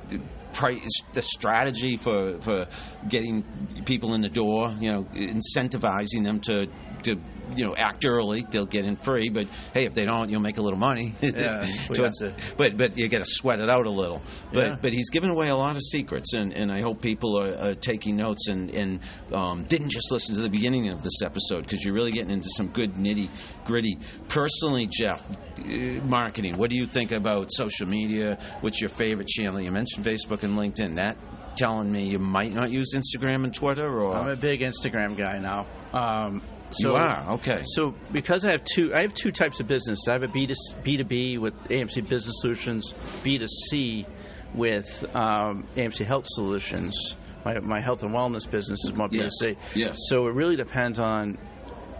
[0.53, 2.67] price the strategy for for
[3.09, 3.45] getting
[3.85, 4.75] people in the door.
[4.81, 6.67] You know, incentivizing them to
[7.05, 7.21] to
[7.55, 8.45] you know act early.
[8.51, 11.15] They'll get in free, but hey, if they don't, you'll make a little money.
[11.23, 14.23] Yeah, so it's, to- but but you got to sweat it out a little.
[14.53, 14.77] But Yeah.
[14.81, 17.75] but he's given away a lot of secrets, and, and I hope people are, are
[17.75, 19.01] taking notes and and
[19.33, 22.49] um, didn't just listen to the beginning of this episode because you're really getting into
[22.57, 23.29] some good nitty
[23.65, 23.99] gritty.
[24.29, 25.23] Personally, Jeff,
[25.59, 25.63] uh,
[26.05, 26.57] marketing.
[26.57, 28.39] What do you think about social media?
[28.61, 29.61] What's your favorite channel?
[29.61, 30.97] You mentioned Facebook and LinkedIn.
[30.97, 31.17] That
[31.57, 35.39] telling me you might not use Instagram and Twitter, or I'm a big Instagram guy
[35.39, 35.67] now.
[35.93, 37.63] Um, so, you are okay.
[37.67, 40.01] So because I have two, I have two types of business.
[40.09, 44.07] I have a B to B with AMC Business Solutions, B to C
[44.55, 47.15] with um, AMC Health Solutions.
[47.45, 49.57] My, my health and wellness business is more B to C.
[49.75, 49.97] Yes.
[50.09, 51.39] So it really depends on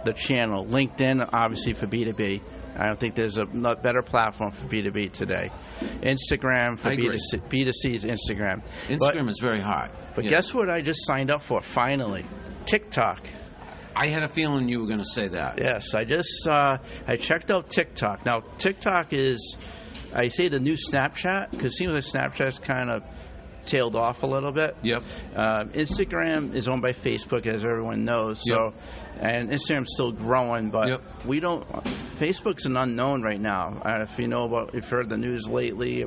[0.05, 0.65] the channel.
[0.65, 2.41] LinkedIn, obviously for B two B.
[2.79, 5.49] I don't think there's a not better platform for B two B today.
[6.01, 7.17] Instagram for I B agree.
[7.17, 8.61] to C, B to C is Instagram.
[8.89, 9.91] But- Instagram is very hot.
[10.15, 10.31] but Yeah.
[10.31, 10.69] guess what?
[10.69, 12.25] I just signed up for finally.
[12.65, 13.25] TikTok.
[13.99, 15.59] I had a feeling you were going to say that.
[15.59, 18.25] Yes, I just uh, I checked out TikTok.
[18.25, 19.57] Now TikTok is,
[20.13, 23.03] I say the new Snapchat because it seems like Snapchat's kind of
[23.65, 24.77] tailed off a little bit.
[24.83, 25.03] Yep.
[25.35, 28.41] Uh, Instagram is owned by Facebook, as everyone knows.
[28.47, 28.73] So,
[29.19, 31.25] and Instagram's still growing, but Yep.
[31.25, 31.67] we don't.
[32.17, 33.81] Facebook's an unknown right now.
[33.83, 36.05] Uh, if you know about, if you've heard the news lately,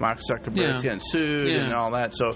[0.00, 0.80] Mark Zuckerberg's Yeah.
[0.82, 1.64] getting sued Yeah.
[1.64, 2.14] and all that.
[2.14, 2.30] So,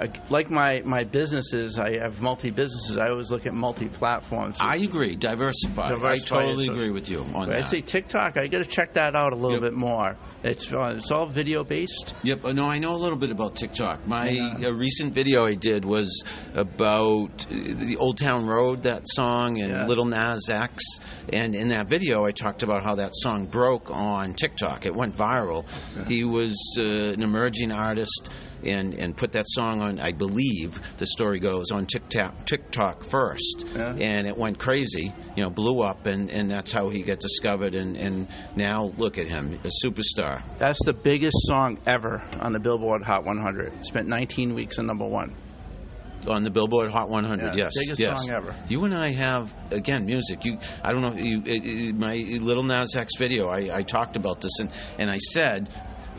[0.00, 2.96] uh, like my my businesses, I have multi businesses.
[2.98, 4.58] I always look at multi platforms.
[4.60, 5.16] I agree.
[5.16, 5.88] Diversify.
[5.90, 7.56] Diversify, I totally so- agree with you on that.
[7.58, 8.38] I'd say TikTok.
[8.38, 9.62] I got to check that out a little Yep.
[9.62, 10.16] bit more.
[10.42, 12.14] It's uh, it's all video based.
[12.22, 12.44] Yep.
[12.46, 14.06] uh, No, I know a little bit about TikTok.
[14.06, 14.68] My Yeah.
[14.68, 16.22] uh, recent video I did was
[16.54, 19.88] about the Old Town Road, that song, and.
[19.90, 20.84] Lil Nas X.
[21.32, 24.86] And in that video, I talked about how that song broke on TikTok.
[24.86, 25.64] It went viral.
[26.06, 26.54] He was
[27.00, 28.30] an emerging artist.
[28.62, 33.64] And, and put that song on, I believe the story goes, on TikTok, TikTok first.
[33.74, 33.94] Yeah.
[33.98, 37.74] And it went crazy, you know, blew up, and, and that's how he got discovered.
[37.74, 40.42] And, and now look at him, a superstar.
[40.58, 43.86] That's the biggest song ever on the Billboard Hot 100.
[43.86, 45.34] Spent 19 weeks in number one.
[46.28, 47.42] on the Billboard Hot 100.
[47.42, 48.18] Yeah, yes, biggest yes.
[48.18, 48.54] song ever.
[48.68, 50.44] You and I have again music.
[50.44, 51.14] You, I don't know.
[51.14, 53.48] You, it, it, my Lil Nas X video.
[53.48, 55.70] I, I talked about this and and I said.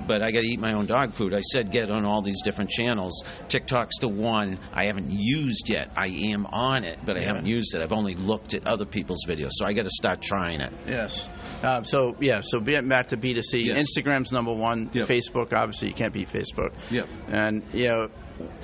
[0.08, 1.34] But I got to eat my own dog food.
[1.34, 3.24] I said get on all these different channels.
[3.48, 5.92] TikTok's the one I haven't used yet.
[5.96, 7.28] I am on it, but I Yeah.
[7.28, 7.82] haven't used it.
[7.82, 10.74] I've only looked at other people's videos, so I got to start trying it.
[10.88, 11.30] Yes.
[11.64, 12.42] Um, so yeah.
[12.42, 13.70] So be- back to B 2 C.
[13.70, 14.90] Instagram's number one.
[14.94, 15.08] Yep.
[15.08, 16.74] Facebook, obviously, you can't beat Facebook.
[16.90, 17.08] Yep.
[17.30, 18.08] And you know,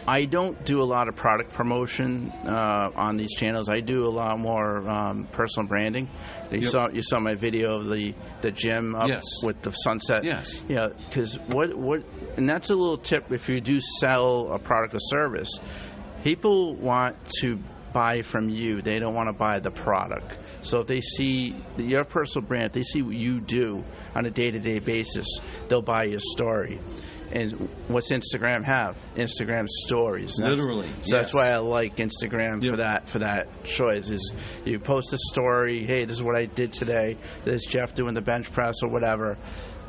[0.08, 3.68] I don't do a lot of product promotion uh, on these channels.
[3.68, 6.08] I do a lot more um, personal branding.
[6.50, 6.72] You Yep.
[6.72, 9.24] saw you saw my video of the the gym up Yes.
[9.44, 10.24] with the sunset.
[10.24, 10.64] Yes.
[10.70, 12.04] Yeah, because what what
[12.38, 15.50] and that's a little tip if you do sell a product or service,
[16.24, 17.60] people want to
[17.94, 18.82] buy from you.
[18.82, 20.38] They don't want to buy the product.
[20.62, 23.84] So if they see your personal brand, if they see what you do
[24.16, 25.28] on a day to day basis,
[25.68, 26.80] they'll buy your story.
[27.32, 28.96] And what's Instagram have?
[29.16, 30.36] Instagram stories.
[30.38, 32.72] That's- Literally, So that's why I like Instagram Yep.
[32.72, 34.10] for that for that choice.
[34.10, 34.34] Is
[34.66, 37.18] you post a story, hey, this is what I did today.
[37.44, 39.38] This Jeff doing the bench press or whatever.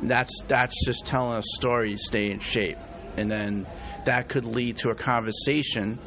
[0.03, 2.79] That's that's just telling a story, stay in shape,
[3.17, 3.67] and then
[4.05, 5.99] that could lead to a conversation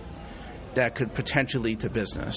[0.75, 2.35] that could potentially lead to business.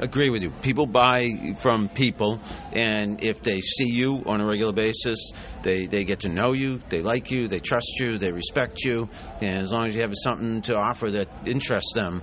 [0.00, 0.50] Agree with you.
[0.50, 1.28] People buy
[1.58, 2.40] from people,
[2.72, 5.30] and if they see you on a regular basis,
[5.62, 9.08] they, they get to know you, they like you, they trust you, they respect you,
[9.40, 12.22] and as long as you have something to offer that interests them,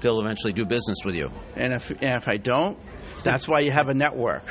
[0.00, 1.30] they'll eventually do business with you.
[1.54, 2.76] And if and if I don't,
[3.22, 4.44] that's why you have a network.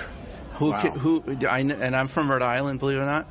[0.60, 0.82] Who Wow.
[0.82, 3.28] can, who I, and I'm from Rhode Island, believe it or not.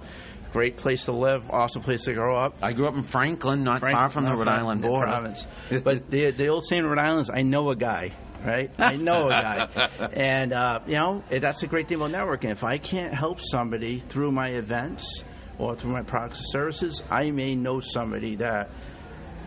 [0.53, 2.57] Great place to live, awesome place to grow up.
[2.61, 5.07] I grew up in Franklin, not Frank- far from the Rhode Island border.
[5.11, 5.47] province.
[5.83, 8.11] but the the old saying in Rhode Island is, "I know a guy."
[8.44, 12.50] Right, I know a guy, and uh, you know that's a great thing about networking.
[12.50, 15.22] If I can't help somebody through my events
[15.59, 18.70] or through my products and services, I may know somebody that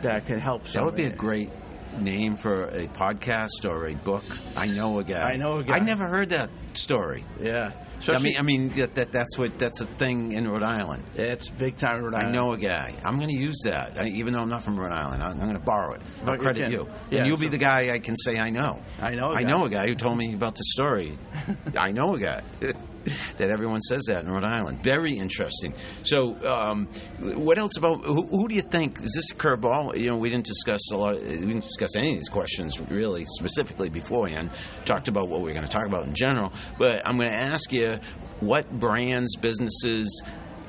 [0.02, 0.68] that can help.
[0.68, 0.80] somebody.
[0.80, 1.52] That would be a great
[2.00, 4.24] name for a podcast or a book.
[4.56, 5.30] I know a guy.
[5.32, 5.76] I know a guy.
[5.76, 7.24] I never heard that story.
[7.42, 7.72] Yeah,
[8.08, 11.04] I mean, I mean that, that that's what that's a thing in Rhode Island.
[11.16, 12.30] it's big time in Rhode Island.
[12.30, 12.94] I know a guy.
[13.04, 15.24] I'm going to use that, I, even though I'm not from Rhode Island.
[15.24, 16.02] I'm, I'm going to borrow it.
[16.22, 16.72] I'll But credit can.
[16.72, 18.82] you, Yeah, and you'll be the guy I can say I know.
[19.00, 19.32] I know.
[19.32, 21.18] a I know a guy who told me about the story.
[21.78, 22.44] I know a guy.
[23.38, 24.82] that everyone says that in Rhode Island.
[24.82, 25.74] Very interesting.
[26.04, 26.88] So, um,
[27.20, 29.98] what else about who, who do you think is this curveball?
[29.98, 31.16] You know, we didn't discuss a lot.
[31.16, 34.52] We didn't discuss any of these questions really specifically beforehand.
[34.86, 37.36] Talked about what we are going to talk about in general, but I'm going to
[37.36, 38.00] ask you
[38.40, 40.24] what brands, businesses.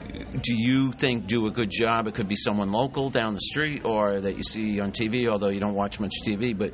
[0.07, 2.07] Do you think do a good job?
[2.07, 5.29] It could be someone local down the street, or that you see on TV.
[5.29, 6.73] Although you don't watch much TV, but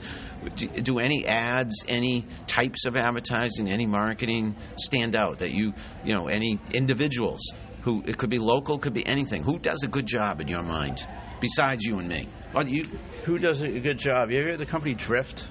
[0.57, 5.73] do, do any ads, any types of advertising, any marketing stand out that you,
[6.05, 7.41] you know, any individuals
[7.83, 9.43] who it could be local, could be anything.
[9.43, 11.07] Who does a good job in your mind
[11.41, 12.29] besides you and me?
[12.67, 12.85] You,
[13.25, 14.31] Who does a good job?
[14.31, 15.47] You ever heard of the company Drift?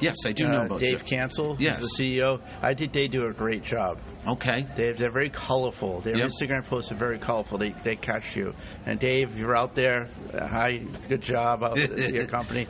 [0.00, 1.04] Yes, I do Uh, know about Dave.
[1.04, 1.56] Cancel.
[1.58, 1.80] Yes.
[1.80, 2.40] The CEO.
[2.62, 3.98] I think they do a great job.
[4.26, 6.00] Okay, They, they're very colorful.
[6.00, 6.30] Their Yep.
[6.30, 7.58] Instagram posts are very colorful.
[7.58, 8.54] They, they catch you.
[8.86, 10.08] And Dave, you're out there.
[10.32, 11.76] Hi, good job out
[12.12, 12.66] your company.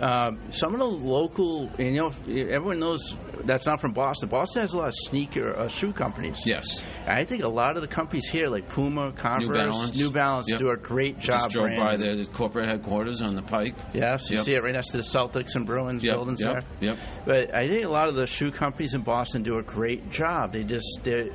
[0.00, 4.28] Um, some of the local, you know, everyone knows that's not from Boston.
[4.28, 6.42] Boston has a lot of sneaker uh, shoe companies.
[6.46, 6.82] yes.
[7.06, 9.98] I think a lot of the companies here, like Puma, Converse, Balance.
[9.98, 10.58] New Balance, Yep.
[10.58, 11.38] do a great job.
[11.40, 13.74] Just drove by the corporate headquarters on the Pike.
[13.94, 14.44] Yes, you Yep.
[14.44, 16.90] see it right next to the Celtics and Bruins Yep, buildings yep, there.
[16.90, 16.98] yep.
[17.24, 20.52] But I think a lot of the shoe companies in Boston do a great job.
[20.52, 21.30] They just they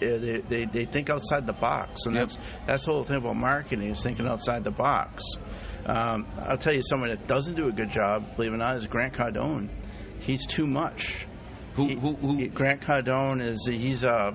[0.00, 3.88] they, they, they think outside the box, and that's that's the whole thing about marketing
[3.88, 5.22] is thinking outside the box.
[5.86, 8.05] Um, I'll tell you, someone that doesn't do a good job,
[8.36, 9.68] believe it or not, is Grant Cardone.
[10.20, 11.26] He's too much.
[11.74, 14.32] Who, He- who, who, Grant Cardone is he's uh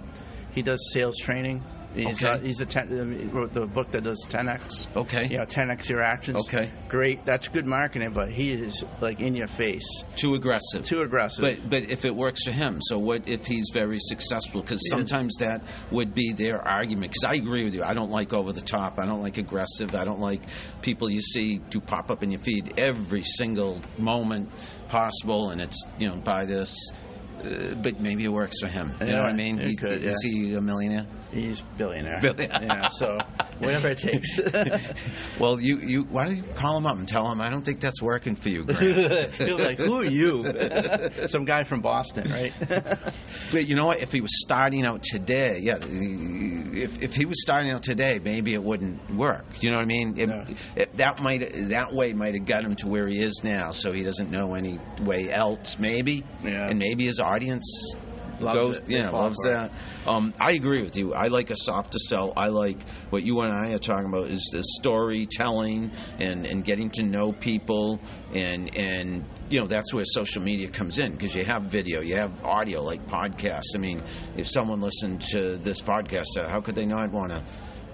[0.52, 1.64] he does sales training.
[1.94, 2.34] He's Okay.
[2.34, 2.88] uh, he's a ten,
[3.20, 4.88] he wrote the book that does 10x.
[4.96, 6.38] okay, You know, 10x your actions.
[6.38, 6.72] Okay.
[6.88, 7.26] Great.
[7.26, 9.84] That's good marketing, but he is like in your face.
[10.16, 10.84] too aggressive.
[10.84, 11.42] Too aggressive.
[11.44, 14.62] But but if it works for him, so what if he's very successful?
[14.62, 17.12] Because sometimes that would be their argument.
[17.12, 17.84] Because I agree with you.
[17.84, 18.98] I don't like over the top.
[18.98, 19.94] I don't like aggressive.
[19.94, 20.42] I don't like
[20.82, 24.50] people you see do pop up in your feed every single moment
[24.88, 26.74] possible, and it's you know buy this.
[27.44, 28.94] Uh, but maybe it works for him.
[29.02, 29.58] You know what I mean?
[29.58, 31.08] He- could, is he a millionaire?
[31.32, 32.20] He's billionaire.
[32.22, 32.60] Billionaire.
[32.62, 32.88] yeah.
[32.90, 33.18] So
[33.60, 34.40] whatever it takes.
[35.40, 37.80] Well, you, you why don't you call him up and tell him I don't think
[37.80, 39.34] that's working for you, Grant.
[39.36, 40.44] He'll be like, "Who are you?"
[41.28, 42.54] Some guy from Boston, right?
[43.52, 44.02] But you know what?
[44.02, 48.54] If he was starting out today, yeah, if, if he was starting out today, maybe
[48.54, 49.46] it wouldn't work.
[49.64, 50.18] You know what I mean?
[50.20, 50.46] It, Yeah.
[50.76, 53.92] it- that might that way might have got him to where he is now, so
[53.94, 55.80] he doesn't know any way else.
[55.80, 56.68] Maybe, Yeah.
[56.70, 57.96] and maybe his audience
[58.42, 58.90] Loves goes, it.
[58.90, 59.72] yeah, loves that.
[60.06, 61.14] Um, I agree with you.
[61.14, 62.34] I like a softer sell.
[62.36, 66.90] I like what you and I are talking about is the storytelling and, and getting
[66.92, 68.00] to know people
[68.34, 72.16] and and you know that's where social media comes in because you have video, you
[72.16, 73.76] have audio like podcasts.
[73.76, 74.02] I mean,
[74.36, 77.44] if someone listened to this podcast, uh, how could they not want to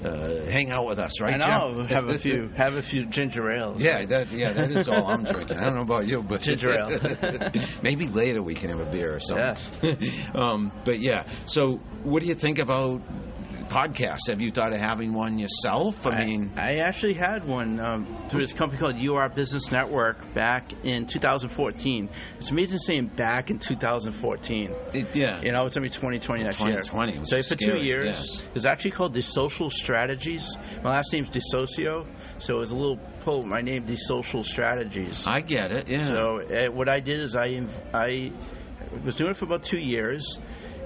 [0.03, 1.33] uh, hang out with us, right?
[1.33, 1.81] I know.
[1.83, 1.89] Jeff?
[1.89, 2.49] Have a few.
[2.55, 3.81] Have a few ginger ales.
[3.81, 5.57] Yeah, that yeah, that is all I'm drinking.
[5.57, 7.51] I don't know about you, but Ginger ale.
[7.83, 9.97] maybe later we can have a beer or something.
[9.99, 10.29] Yes.
[10.35, 13.01] um, but yeah, so what do you think about
[13.69, 14.27] podcasts.
[14.27, 16.05] Have you thought of having one yourself?
[16.05, 20.71] I, mean, I actually had one um, through this company called UR Business Network back
[20.83, 22.09] in 2014.
[22.37, 24.73] It's amazing saying back in 2014.
[24.93, 25.41] it, yeah.
[25.41, 27.19] You know, it's gonna be 2020 next 2020 year.
[27.21, 28.41] was so for two years, yes.
[28.41, 30.57] it was actually called the Social Strategies.
[30.83, 32.05] My last name's DeSocio,
[32.39, 33.43] so it was a little pull.
[33.43, 35.25] My name, the Social Strategies.
[35.27, 35.87] I get it.
[35.87, 36.05] Yeah.
[36.05, 38.31] So uh, what I did is I I
[39.03, 40.39] was doing it for about two years,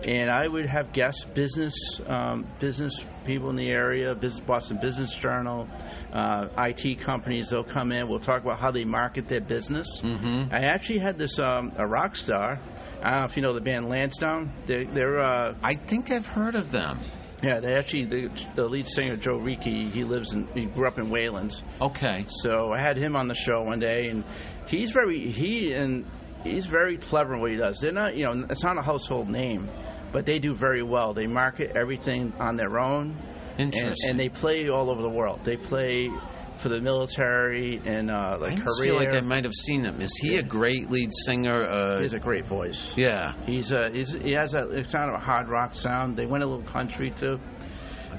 [0.04, 1.74] and I would have guests, business
[2.08, 5.68] um, business people in the area, business Boston Business Journal,
[6.12, 7.49] uh, IT companies.
[7.49, 8.08] They'll come in.
[8.08, 10.02] We'll talk about how they market their business.
[10.02, 10.54] Mm-hmm.
[10.54, 12.60] I actually had this um, a rock star.
[13.04, 14.52] I don't know if you know the band Lansdowne.
[14.66, 16.99] They're, they're uh, I think I've heard of them.
[17.43, 19.86] yeah, they actually the, the lead singer Joe Ricci.
[19.89, 21.62] He lives in he grew up in Waylands.
[21.80, 22.26] Okay.
[22.41, 24.24] So I had him on the show one day, and
[24.68, 26.06] he's very he and
[26.43, 27.80] he's very clever in what he does.
[27.80, 29.70] They're not, you know, it's not a household name,
[30.12, 31.14] but they do very well.
[31.14, 33.18] They market everything on their own,
[33.57, 34.09] and, Interesting.
[34.12, 35.41] and they play all over the world.
[35.43, 36.09] They play
[36.57, 39.99] for the military and uh, like I feel like I might have seen them.
[39.99, 41.59] Is he a great lead singer?
[41.64, 42.93] Uh, he has a great voice.
[42.95, 43.34] yeah.
[43.47, 46.16] He's a he's, he has a it's kind of a hard rock sound.
[46.18, 47.39] They went a little country too,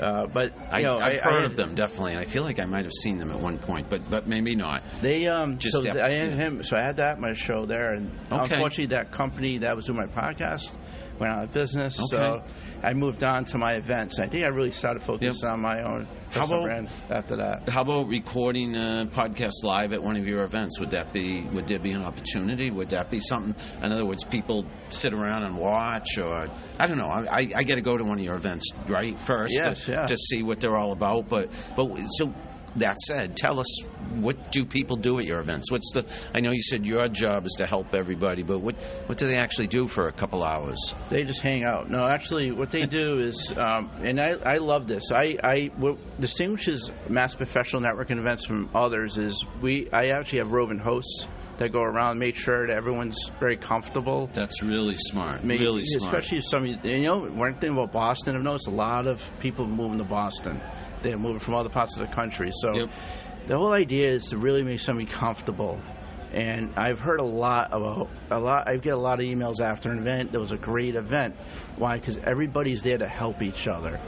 [0.01, 2.17] uh, but I, know, I've I- heard I- of them definitely.
[2.17, 4.83] I feel like I might have seen them at one point, but but maybe not.
[5.03, 6.27] They um Just so I had yeah.
[6.31, 8.55] him so I had that at my show there and Okay.
[8.55, 10.77] unfortunately that company that was doing my podcast
[11.19, 12.43] went out of business so
[12.85, 14.19] I moved on to my events.
[14.19, 17.69] I think I really started focusing on my own How about- brand after that.
[17.69, 20.81] How about recording a podcast live at one of your events?
[20.81, 22.73] Would that be would there be an opportunity?
[22.73, 23.55] Would that be something?
[23.83, 26.49] In other words, people sit around and watch, or
[26.79, 27.07] I don't know.
[27.07, 29.93] I, I, I got to go to one of your events right first Yes, to,
[29.93, 30.07] yeah.
[30.07, 31.29] to see what they're all about.
[31.29, 31.87] But but
[32.17, 32.35] so
[32.77, 35.71] that said, tell us what do people do at your events?
[35.71, 36.07] What's the?
[36.35, 39.37] I know you said your job is to help everybody, but what what do they
[39.37, 40.95] actually do for a couple hours?
[41.11, 41.91] They just hang out.
[41.91, 45.11] No, actually, what they do is, um, and I, I love this.
[45.13, 49.89] I, I what distinguishes mass professional networking events from others is we.
[49.93, 51.27] I actually have roving hosts
[51.59, 54.29] that go around and make sure that everyone's very comfortable.
[54.33, 55.45] That's really smart.
[55.45, 56.15] Maybe- really smart.
[56.15, 59.67] Especially if some, you know, one thing about Boston, I've noticed a lot of people
[59.67, 60.61] moving to Boston.
[61.03, 62.51] They're moving from other parts of the country.
[62.53, 62.91] So Yep.
[63.47, 65.81] the whole idea is to really make somebody comfortable.
[66.33, 68.67] And I've heard a lot about a lot.
[68.67, 70.33] I get a lot of emails after an event.
[70.33, 71.35] That was a great event.
[71.77, 71.99] Why?
[71.99, 74.01] Because everybody's there to help each other.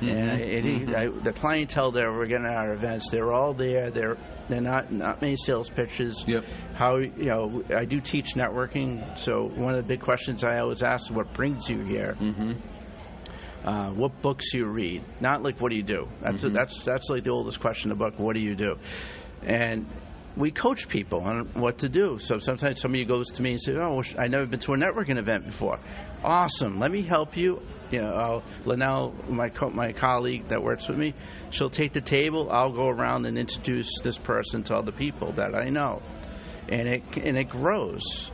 [0.00, 0.08] Mm-hmm.
[0.08, 3.90] And it, I, the clientele that we're getting at our events, they're all there.
[3.90, 4.16] They're
[4.48, 6.22] they're not not many sales pitches.
[6.28, 6.44] Yep.
[6.74, 7.64] How you know?
[7.76, 11.34] I do teach networking, so one of the big questions I always ask is, "What
[11.34, 12.52] brings you here?" Mm-hmm.
[13.64, 15.02] Uh, what books you read?
[15.20, 16.08] Not like what do you do?
[16.22, 16.54] That's Mm-hmm.
[16.54, 18.18] that's that's like the oldest question in the book.
[18.18, 18.78] What do you do?
[19.42, 19.86] And
[20.36, 22.18] we coach people on what to do.
[22.20, 25.18] So sometimes somebody goes to me and says, "Oh, I never been to a networking
[25.18, 25.80] event before."
[26.22, 26.78] Awesome.
[26.78, 27.60] Let me help you.
[27.90, 31.14] You know, I'll, Linnell, my co- my colleague that works with me,
[31.50, 32.50] she'll take the table.
[32.50, 36.02] I'll go around and introduce this person to other people that I know,
[36.68, 38.30] and it and it grows.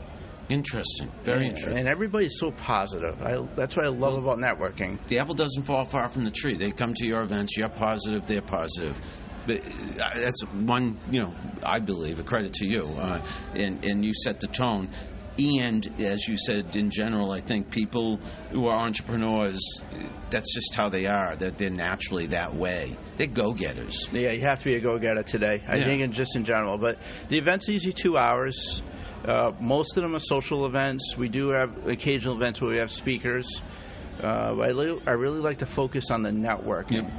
[0.48, 1.10] Interesting.
[1.22, 1.78] Very and, interesting.
[1.78, 3.20] And everybody's so positive.
[3.22, 4.98] I, that's what I love about networking.
[5.06, 6.54] the apple doesn't fall far from the tree.
[6.54, 7.56] They come to your events.
[7.56, 8.26] You're positive.
[8.26, 8.98] They're positive.
[9.46, 13.20] But uh, that's one, you know, I believe a credit to you, uh,
[13.54, 14.88] and and you set the tone.
[15.36, 18.18] And as you said, in general, I think people
[18.52, 19.58] who are entrepreneurs,
[20.30, 21.34] that's just how they are.
[21.36, 22.96] That they're naturally that way.
[23.16, 24.08] They're go-getters.
[24.12, 25.60] Yeah, you have to be a go-getter today.
[25.68, 25.84] I Yeah.
[25.86, 26.78] think, in just in general.
[26.78, 28.80] But the event's usually two hours.
[29.24, 31.16] Uh, most of them are social events.
[31.16, 33.62] We do have occasional events where we have speakers.
[34.22, 37.04] Uh, I, li- I really like to focus on the networking.
[37.04, 37.12] Yep.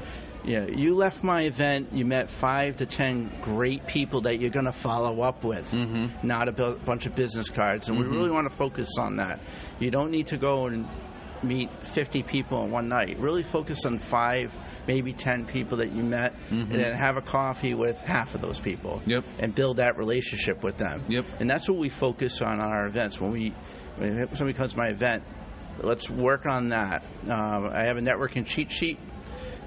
[0.46, 1.92] Yeah, you left my event.
[1.92, 6.26] You met five to ten great people that you're going to follow up with, mm-hmm.
[6.26, 7.90] not a bu- bunch of business cards.
[7.90, 9.40] And we really want to focus on that.
[9.80, 10.88] You don't need to go and
[11.42, 13.18] meet 50 people in one night.
[13.20, 14.54] Really focus on five,
[14.88, 18.60] maybe 10 people that you met, and then have a coffee with half of those
[18.60, 19.02] people.
[19.06, 19.26] Yep.
[19.40, 21.06] And build that relationship with them.
[21.08, 21.26] Yep.
[21.40, 23.20] And that's what we focus on on our events.
[23.20, 23.54] When we,
[23.98, 25.24] when somebody comes to my event,
[25.82, 27.04] let's work on that.
[27.24, 29.00] Um, I have a networking cheat sheet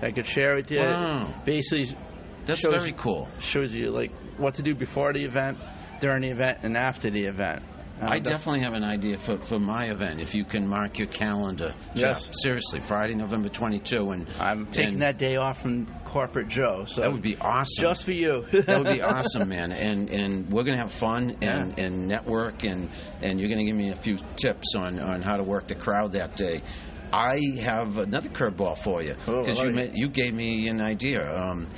[0.00, 0.80] that I could share with you.
[0.80, 1.42] Wow.
[1.44, 1.96] Basically,
[2.46, 3.28] That's shows, very cool.
[3.40, 5.58] shows you like what to do before the event,
[6.00, 7.62] during the event, and after the event.
[8.00, 10.20] Uh, I definitely have an idea for, for my event.
[10.20, 12.24] If you can mark your calendar, Yes.
[12.24, 16.84] Jeff, seriously, Friday, November 22, and I'm taking and that day off from corporate Joe,
[16.86, 17.82] so That would be awesome.
[17.82, 18.44] just for you.
[18.52, 19.72] that would be awesome, man.
[19.72, 22.90] And and we're gonna have fun and, and network and
[23.20, 26.12] and you're gonna give me a few tips on on how to work the crowd
[26.12, 26.62] that day.
[27.12, 31.20] I have another curveball for you Oh, because all you you gave me an idea.
[31.34, 31.68] Um,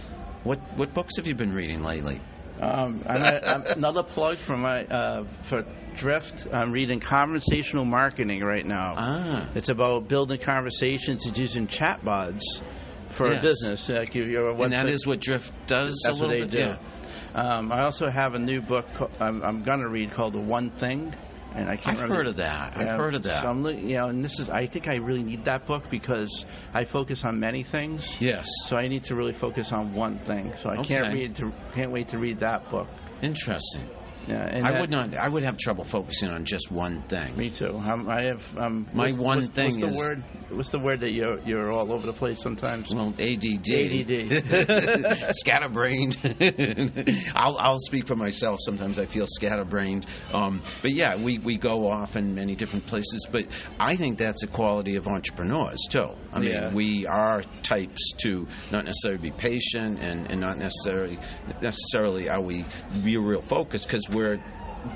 [0.44, 2.20] what what books have you been reading lately?
[2.61, 5.64] Um, I'm a, I'm, another plug for my uh, for
[5.96, 6.46] Drift.
[6.52, 8.94] I'm reading Conversational Marketing right now.
[8.96, 12.42] Ah, It's about building conversations and using chatbots
[13.11, 13.38] for Yes.
[13.38, 13.88] a business.
[13.88, 16.78] Like you, and that is what Drift does that's a little what they bit.
[17.34, 17.38] do.
[17.38, 18.86] Um, I also have a new book
[19.20, 21.14] I'm, I'm going to read called The One Thing,
[21.55, 22.14] and I can't I've remember.
[22.16, 22.74] heard of that.
[22.76, 23.42] I've Yeah, heard of that.
[23.42, 24.48] So I'm, you know, and this is.
[24.48, 26.44] I think I really need that book because
[26.74, 28.20] I focus on many things.
[28.20, 28.46] yes.
[28.66, 30.53] So I need to really focus on one thing.
[30.57, 32.88] So I can't read to can't wait to read that book.
[33.22, 33.88] Interesting.
[34.28, 35.14] Yeah, and I that- would not.
[35.16, 37.36] I would have trouble focusing on just one thing.
[37.36, 37.76] Me too.
[37.78, 38.42] Um, I have.
[38.58, 40.24] Um, My what's- one what's, thing what's is- the word.
[40.50, 42.92] What's the word that you're you're all over the place sometimes?
[42.92, 45.24] Well, ADD, ADD.
[45.36, 46.16] scatterbrained.
[47.34, 48.58] I'll I'll speak for myself.
[48.60, 50.06] Sometimes I feel scatterbrained.
[50.34, 53.28] Um, but yeah, we, we go off in many different places.
[53.30, 53.46] But
[53.78, 56.10] I think that's a quality of entrepreneurs too.
[56.32, 56.72] I mean, Yeah.
[56.74, 61.18] we are types to not necessarily be patient and, and not necessarily
[61.62, 62.64] necessarily are we
[63.02, 64.42] real real focused because we're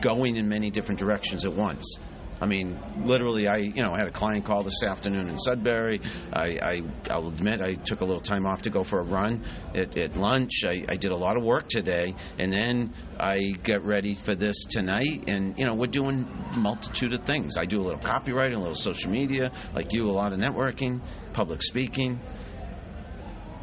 [0.00, 1.98] going in many different directions at once.
[2.40, 6.00] I mean, literally, I you know had a client call this afternoon in Sudbury.
[6.32, 9.44] I, I I'll admit I took a little time off to go for a run
[9.74, 10.64] at, at lunch.
[10.64, 14.64] I, I did a lot of work today, and then I get ready for this
[14.64, 15.24] tonight.
[15.28, 17.56] And you know, we're doing multitude of things.
[17.56, 21.00] I do a little copywriting, a little social media, like you, a lot of networking,
[21.32, 22.20] public speaking.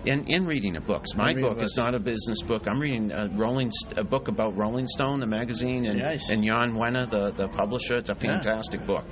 [0.05, 2.67] And in reading of books, my book is not a business book.
[2.67, 6.29] I'm reading a Rolling a book about Rolling Stone, the magazine, and Nice.
[6.29, 7.97] and Jan Wenner, the the publisher.
[7.97, 9.05] It's a fantastic book.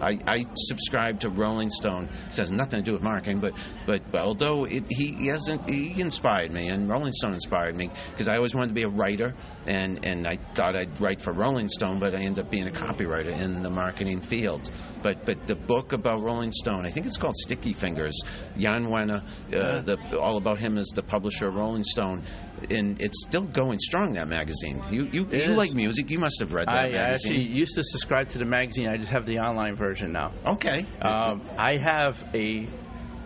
[0.00, 2.08] I, I subscribe to Rolling Stone.
[2.28, 3.54] It has nothing to do with marketing, but
[3.86, 8.28] but, but although it, he hasn't, he inspired me, and Rolling Stone inspired me because
[8.28, 9.34] I always wanted to be a writer,
[9.66, 12.70] and and I thought I'd write for Rolling Stone, but I ended up being a
[12.70, 14.70] copywriter in the marketing field.
[15.02, 18.20] But but the book about Rolling Stone, I think it's called Sticky Fingers.
[18.56, 19.22] Jan Wenner,
[19.54, 22.24] uh, the all about him as the publisher of Rolling Stone,
[22.70, 24.14] and it's still going strong.
[24.14, 24.82] That magazine.
[24.90, 26.10] You you, you like music?
[26.10, 27.00] You must have read that I magazine.
[27.00, 28.88] I actually used to subscribe to the magazine.
[28.88, 30.32] I just have the online version now.
[30.46, 30.86] okay.
[31.00, 32.68] Um, I have a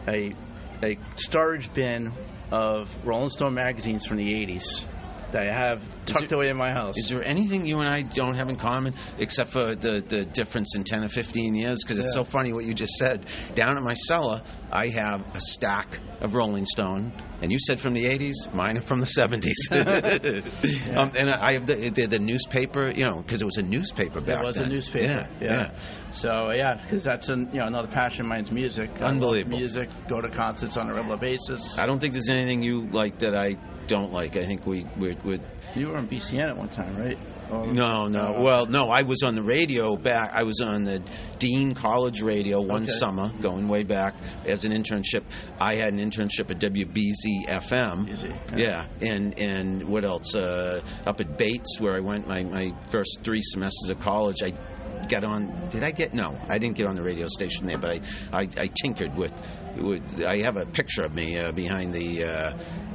[0.09, 0.33] a
[0.83, 2.13] a storage bin
[2.51, 4.87] of Rolling Stone magazines from the '80s
[5.33, 6.97] that I have tucked there- away in my house.
[6.97, 10.77] Is there anything you and I don't have in common except for the, the difference
[10.77, 11.81] in 10 or 15 years?
[11.83, 12.21] Because it's Yeah.
[12.23, 13.27] so funny what you just said.
[13.55, 17.13] Down at my cellar, I have a stack of Rolling Stone.
[17.43, 19.53] And you said from the 80s, mine are from the 70s.
[20.97, 24.21] um, and I have the, the, the newspaper, you know, because it was a newspaper
[24.21, 24.43] back then.
[24.43, 24.67] It was then.
[24.67, 25.05] a newspaper.
[25.07, 25.71] Yeah, yeah.
[26.13, 28.91] So yeah, because that's an, you know another passion of mine's music.
[29.01, 29.59] Unbelievable.
[29.59, 29.89] music.
[30.09, 31.79] Go to concerts on a regular basis.
[31.79, 33.57] I don't think there's anything you like that I
[33.87, 34.37] don't like.
[34.37, 35.41] I think we, we're, we're
[35.75, 37.19] You were on BCN at one time, right?
[37.51, 38.35] Or- No, no.
[38.37, 38.43] Oh.
[38.43, 38.89] Well, no.
[38.91, 40.31] I was on the radio back.
[40.33, 41.03] I was on the
[41.39, 42.93] Dean College Radio one Okay.
[42.93, 44.15] summer, going way back
[44.47, 45.25] as an internship.
[45.59, 48.09] I had an internship at WBZ FM.
[48.09, 48.33] Easy.
[48.57, 50.35] Yeah, and and what else?
[50.35, 54.37] Uh, up at Bates, where I went my, my first three semesters of college.
[54.43, 54.53] I
[55.13, 55.69] got on.
[55.71, 56.15] Did I get?
[56.15, 58.01] No, I didn't get on the radio station there, but I
[58.33, 59.33] I, I tinkered with.
[59.77, 62.25] with I have a picture of me uh, behind the.
[62.25, 62.53] Uh,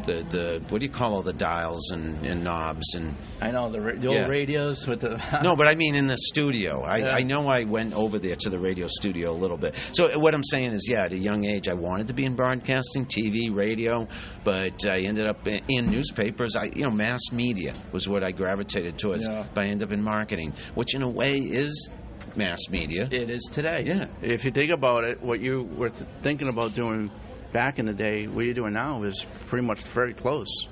[0.07, 3.69] the, the what do you call all the dials and, and knobs and I know
[3.69, 4.27] the, the old Yeah.
[4.27, 5.21] radios with the.
[5.43, 6.81] no, but I mean in the studio.
[6.81, 7.15] I, Yeah.
[7.19, 9.75] I know I went over there to the radio studio a little bit.
[9.91, 12.35] So what I'm saying is, yeah, at a young age, I wanted to be in
[12.37, 14.07] broadcasting, TV, radio,
[14.45, 16.55] but I ended up in, in newspapers.
[16.55, 19.27] I, you know, mass media was what I gravitated towards.
[19.27, 19.45] Yeah.
[19.53, 21.89] But I ended up in marketing, which in a way is
[22.35, 23.07] mass media.
[23.11, 23.83] It is today.
[23.85, 24.07] Yeah.
[24.21, 27.09] If you think about it, what you were th- thinking about doing
[27.53, 30.67] back in the day, what you're doing now is pretty much very close.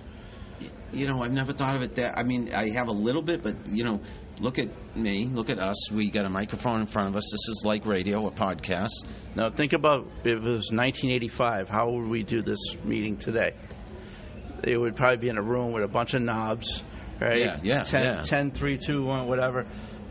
[0.92, 2.18] You know, I've never thought of it that.
[2.18, 4.02] I mean, I have a little bit, but you know,
[4.40, 5.92] look at me, look at us.
[5.92, 7.24] We got a microphone in front of us.
[7.32, 9.06] This is like radio, a podcast.
[9.36, 13.54] Now think about if it was 1985, how would we do this meeting today?
[14.64, 16.82] It would probably be in a room with a bunch of knobs,
[17.20, 17.40] right?
[17.40, 18.22] Yeah, yeah, 10, yeah.
[18.24, 19.66] 10 3, 2, 1, whatever.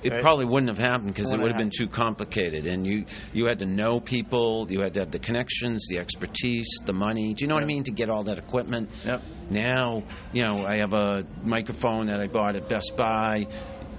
[0.05, 0.21] It right?
[0.21, 3.61] probably wouldn't have happened because it would have been too complicated, and you you had
[3.61, 7.33] to know people, you had to have the connections, the expertise, the money.
[7.33, 8.91] Do you know what I mean to get all that equipment?
[9.07, 9.23] Yep.
[9.49, 13.47] Now, you know, I have a microphone that I bought at Best Buy,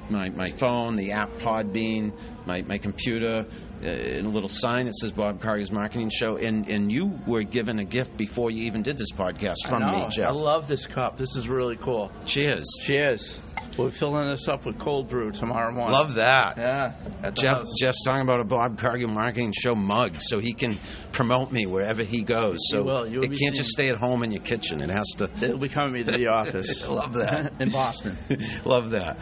[0.09, 2.13] my, my phone, the app Podbean,
[2.45, 3.45] my, my computer,
[3.81, 6.37] uh, and a little sign that says Bob Cargill's Marketing Show.
[6.37, 9.99] And, and you were given a gift before you even did this podcast from I
[9.99, 10.07] me.
[10.09, 10.29] Jeff.
[10.29, 11.17] I love this cup.
[11.17, 12.11] This is really cool.
[12.25, 12.65] Cheers.
[12.83, 13.37] Cheers.
[13.77, 15.91] We're filling this up with cold brew tomorrow morning.
[15.93, 16.57] Love that.
[16.57, 17.31] Yeah.
[17.31, 17.73] Jeff, house.
[17.77, 20.79] Jeff's talking about a Bob Cargill marketing show mug, so he can
[21.11, 22.59] promote me wherever he goes.
[22.69, 23.05] So will.
[23.07, 24.81] You'll it can't just stay at home in your kitchen.
[24.81, 25.29] It has to.
[25.41, 26.87] It'll be coming to the office.
[26.87, 27.53] Love that.
[27.59, 28.15] in Boston.
[28.65, 29.17] Love that.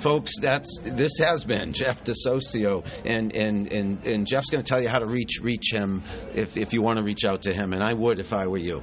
[0.00, 4.82] Folks, that's this has been Jeff DeSocio, and and and, and Jeff's going to tell
[4.82, 6.02] you how to reach reach him
[6.34, 8.58] if, if you want to reach out to him, and I would if I were
[8.58, 8.82] you.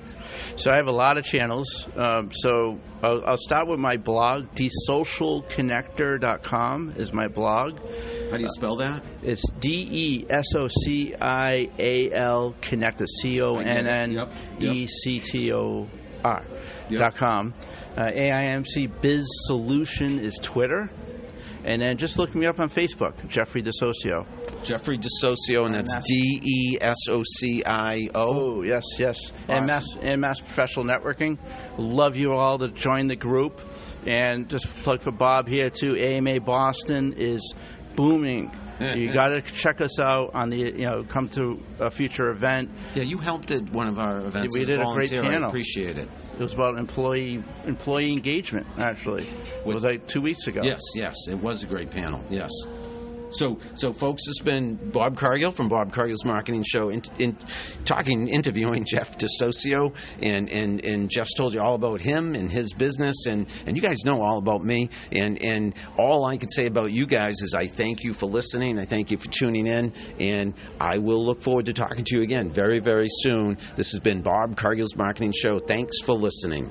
[0.56, 1.88] So I have a lot of channels.
[1.96, 4.56] Um, so I'll, I'll, start with my blog.
[4.56, 7.80] DeSocialConnector.com is my blog.
[8.30, 9.04] How do you spell that?
[9.24, 13.08] It's D E S O C I A L Connector.
[13.08, 15.88] C O N N E C T O
[16.24, 16.46] R.
[16.90, 17.54] Dot com.
[17.98, 20.90] Uh, AIMC Biz Solution is Twitter.
[21.64, 24.26] And then just look me up on Facebook, Jeffrey DeSocio.
[24.64, 28.58] Jeffrey DeSocio, and that's D E S O C I O.
[28.58, 29.18] Oh, yes, yes.
[29.44, 29.56] Awesome.
[29.56, 31.38] And Mass and Mass Professional Networking.
[31.78, 33.62] Love you all to join the group.
[34.08, 35.96] And just plug for Bob here too.
[35.96, 37.54] AMA Boston is
[37.96, 38.52] booming.
[38.96, 42.72] you got to check us out on the you know come to a future event.
[42.96, 44.58] Yeah, you helped at one of our events.
[44.58, 45.46] We did a, a great panel.
[45.46, 46.10] I appreciate it.
[46.42, 48.66] It was about employee employee engagement.
[48.80, 50.62] Actually, it was like two weeks ago.
[50.64, 52.26] Yes, yes, it was a great panel.
[52.32, 52.50] Yes.
[53.32, 57.38] So, so folks, it's been Bob Cargill from Bob Cargill's Marketing Show, in, in,
[57.86, 62.74] talking, interviewing Jeff DeSocio, and, and and Jeff's told you all about him and his
[62.74, 66.66] business, and and you guys know all about me, and and all I can say
[66.66, 69.94] about you guys is I thank you for listening, I thank you for tuning in,
[70.20, 73.58] and I will look forward to talking to you again very very soon.
[73.76, 75.60] This has been Bob Cargill's Marketing Show.
[75.60, 76.70] Thanks for listening.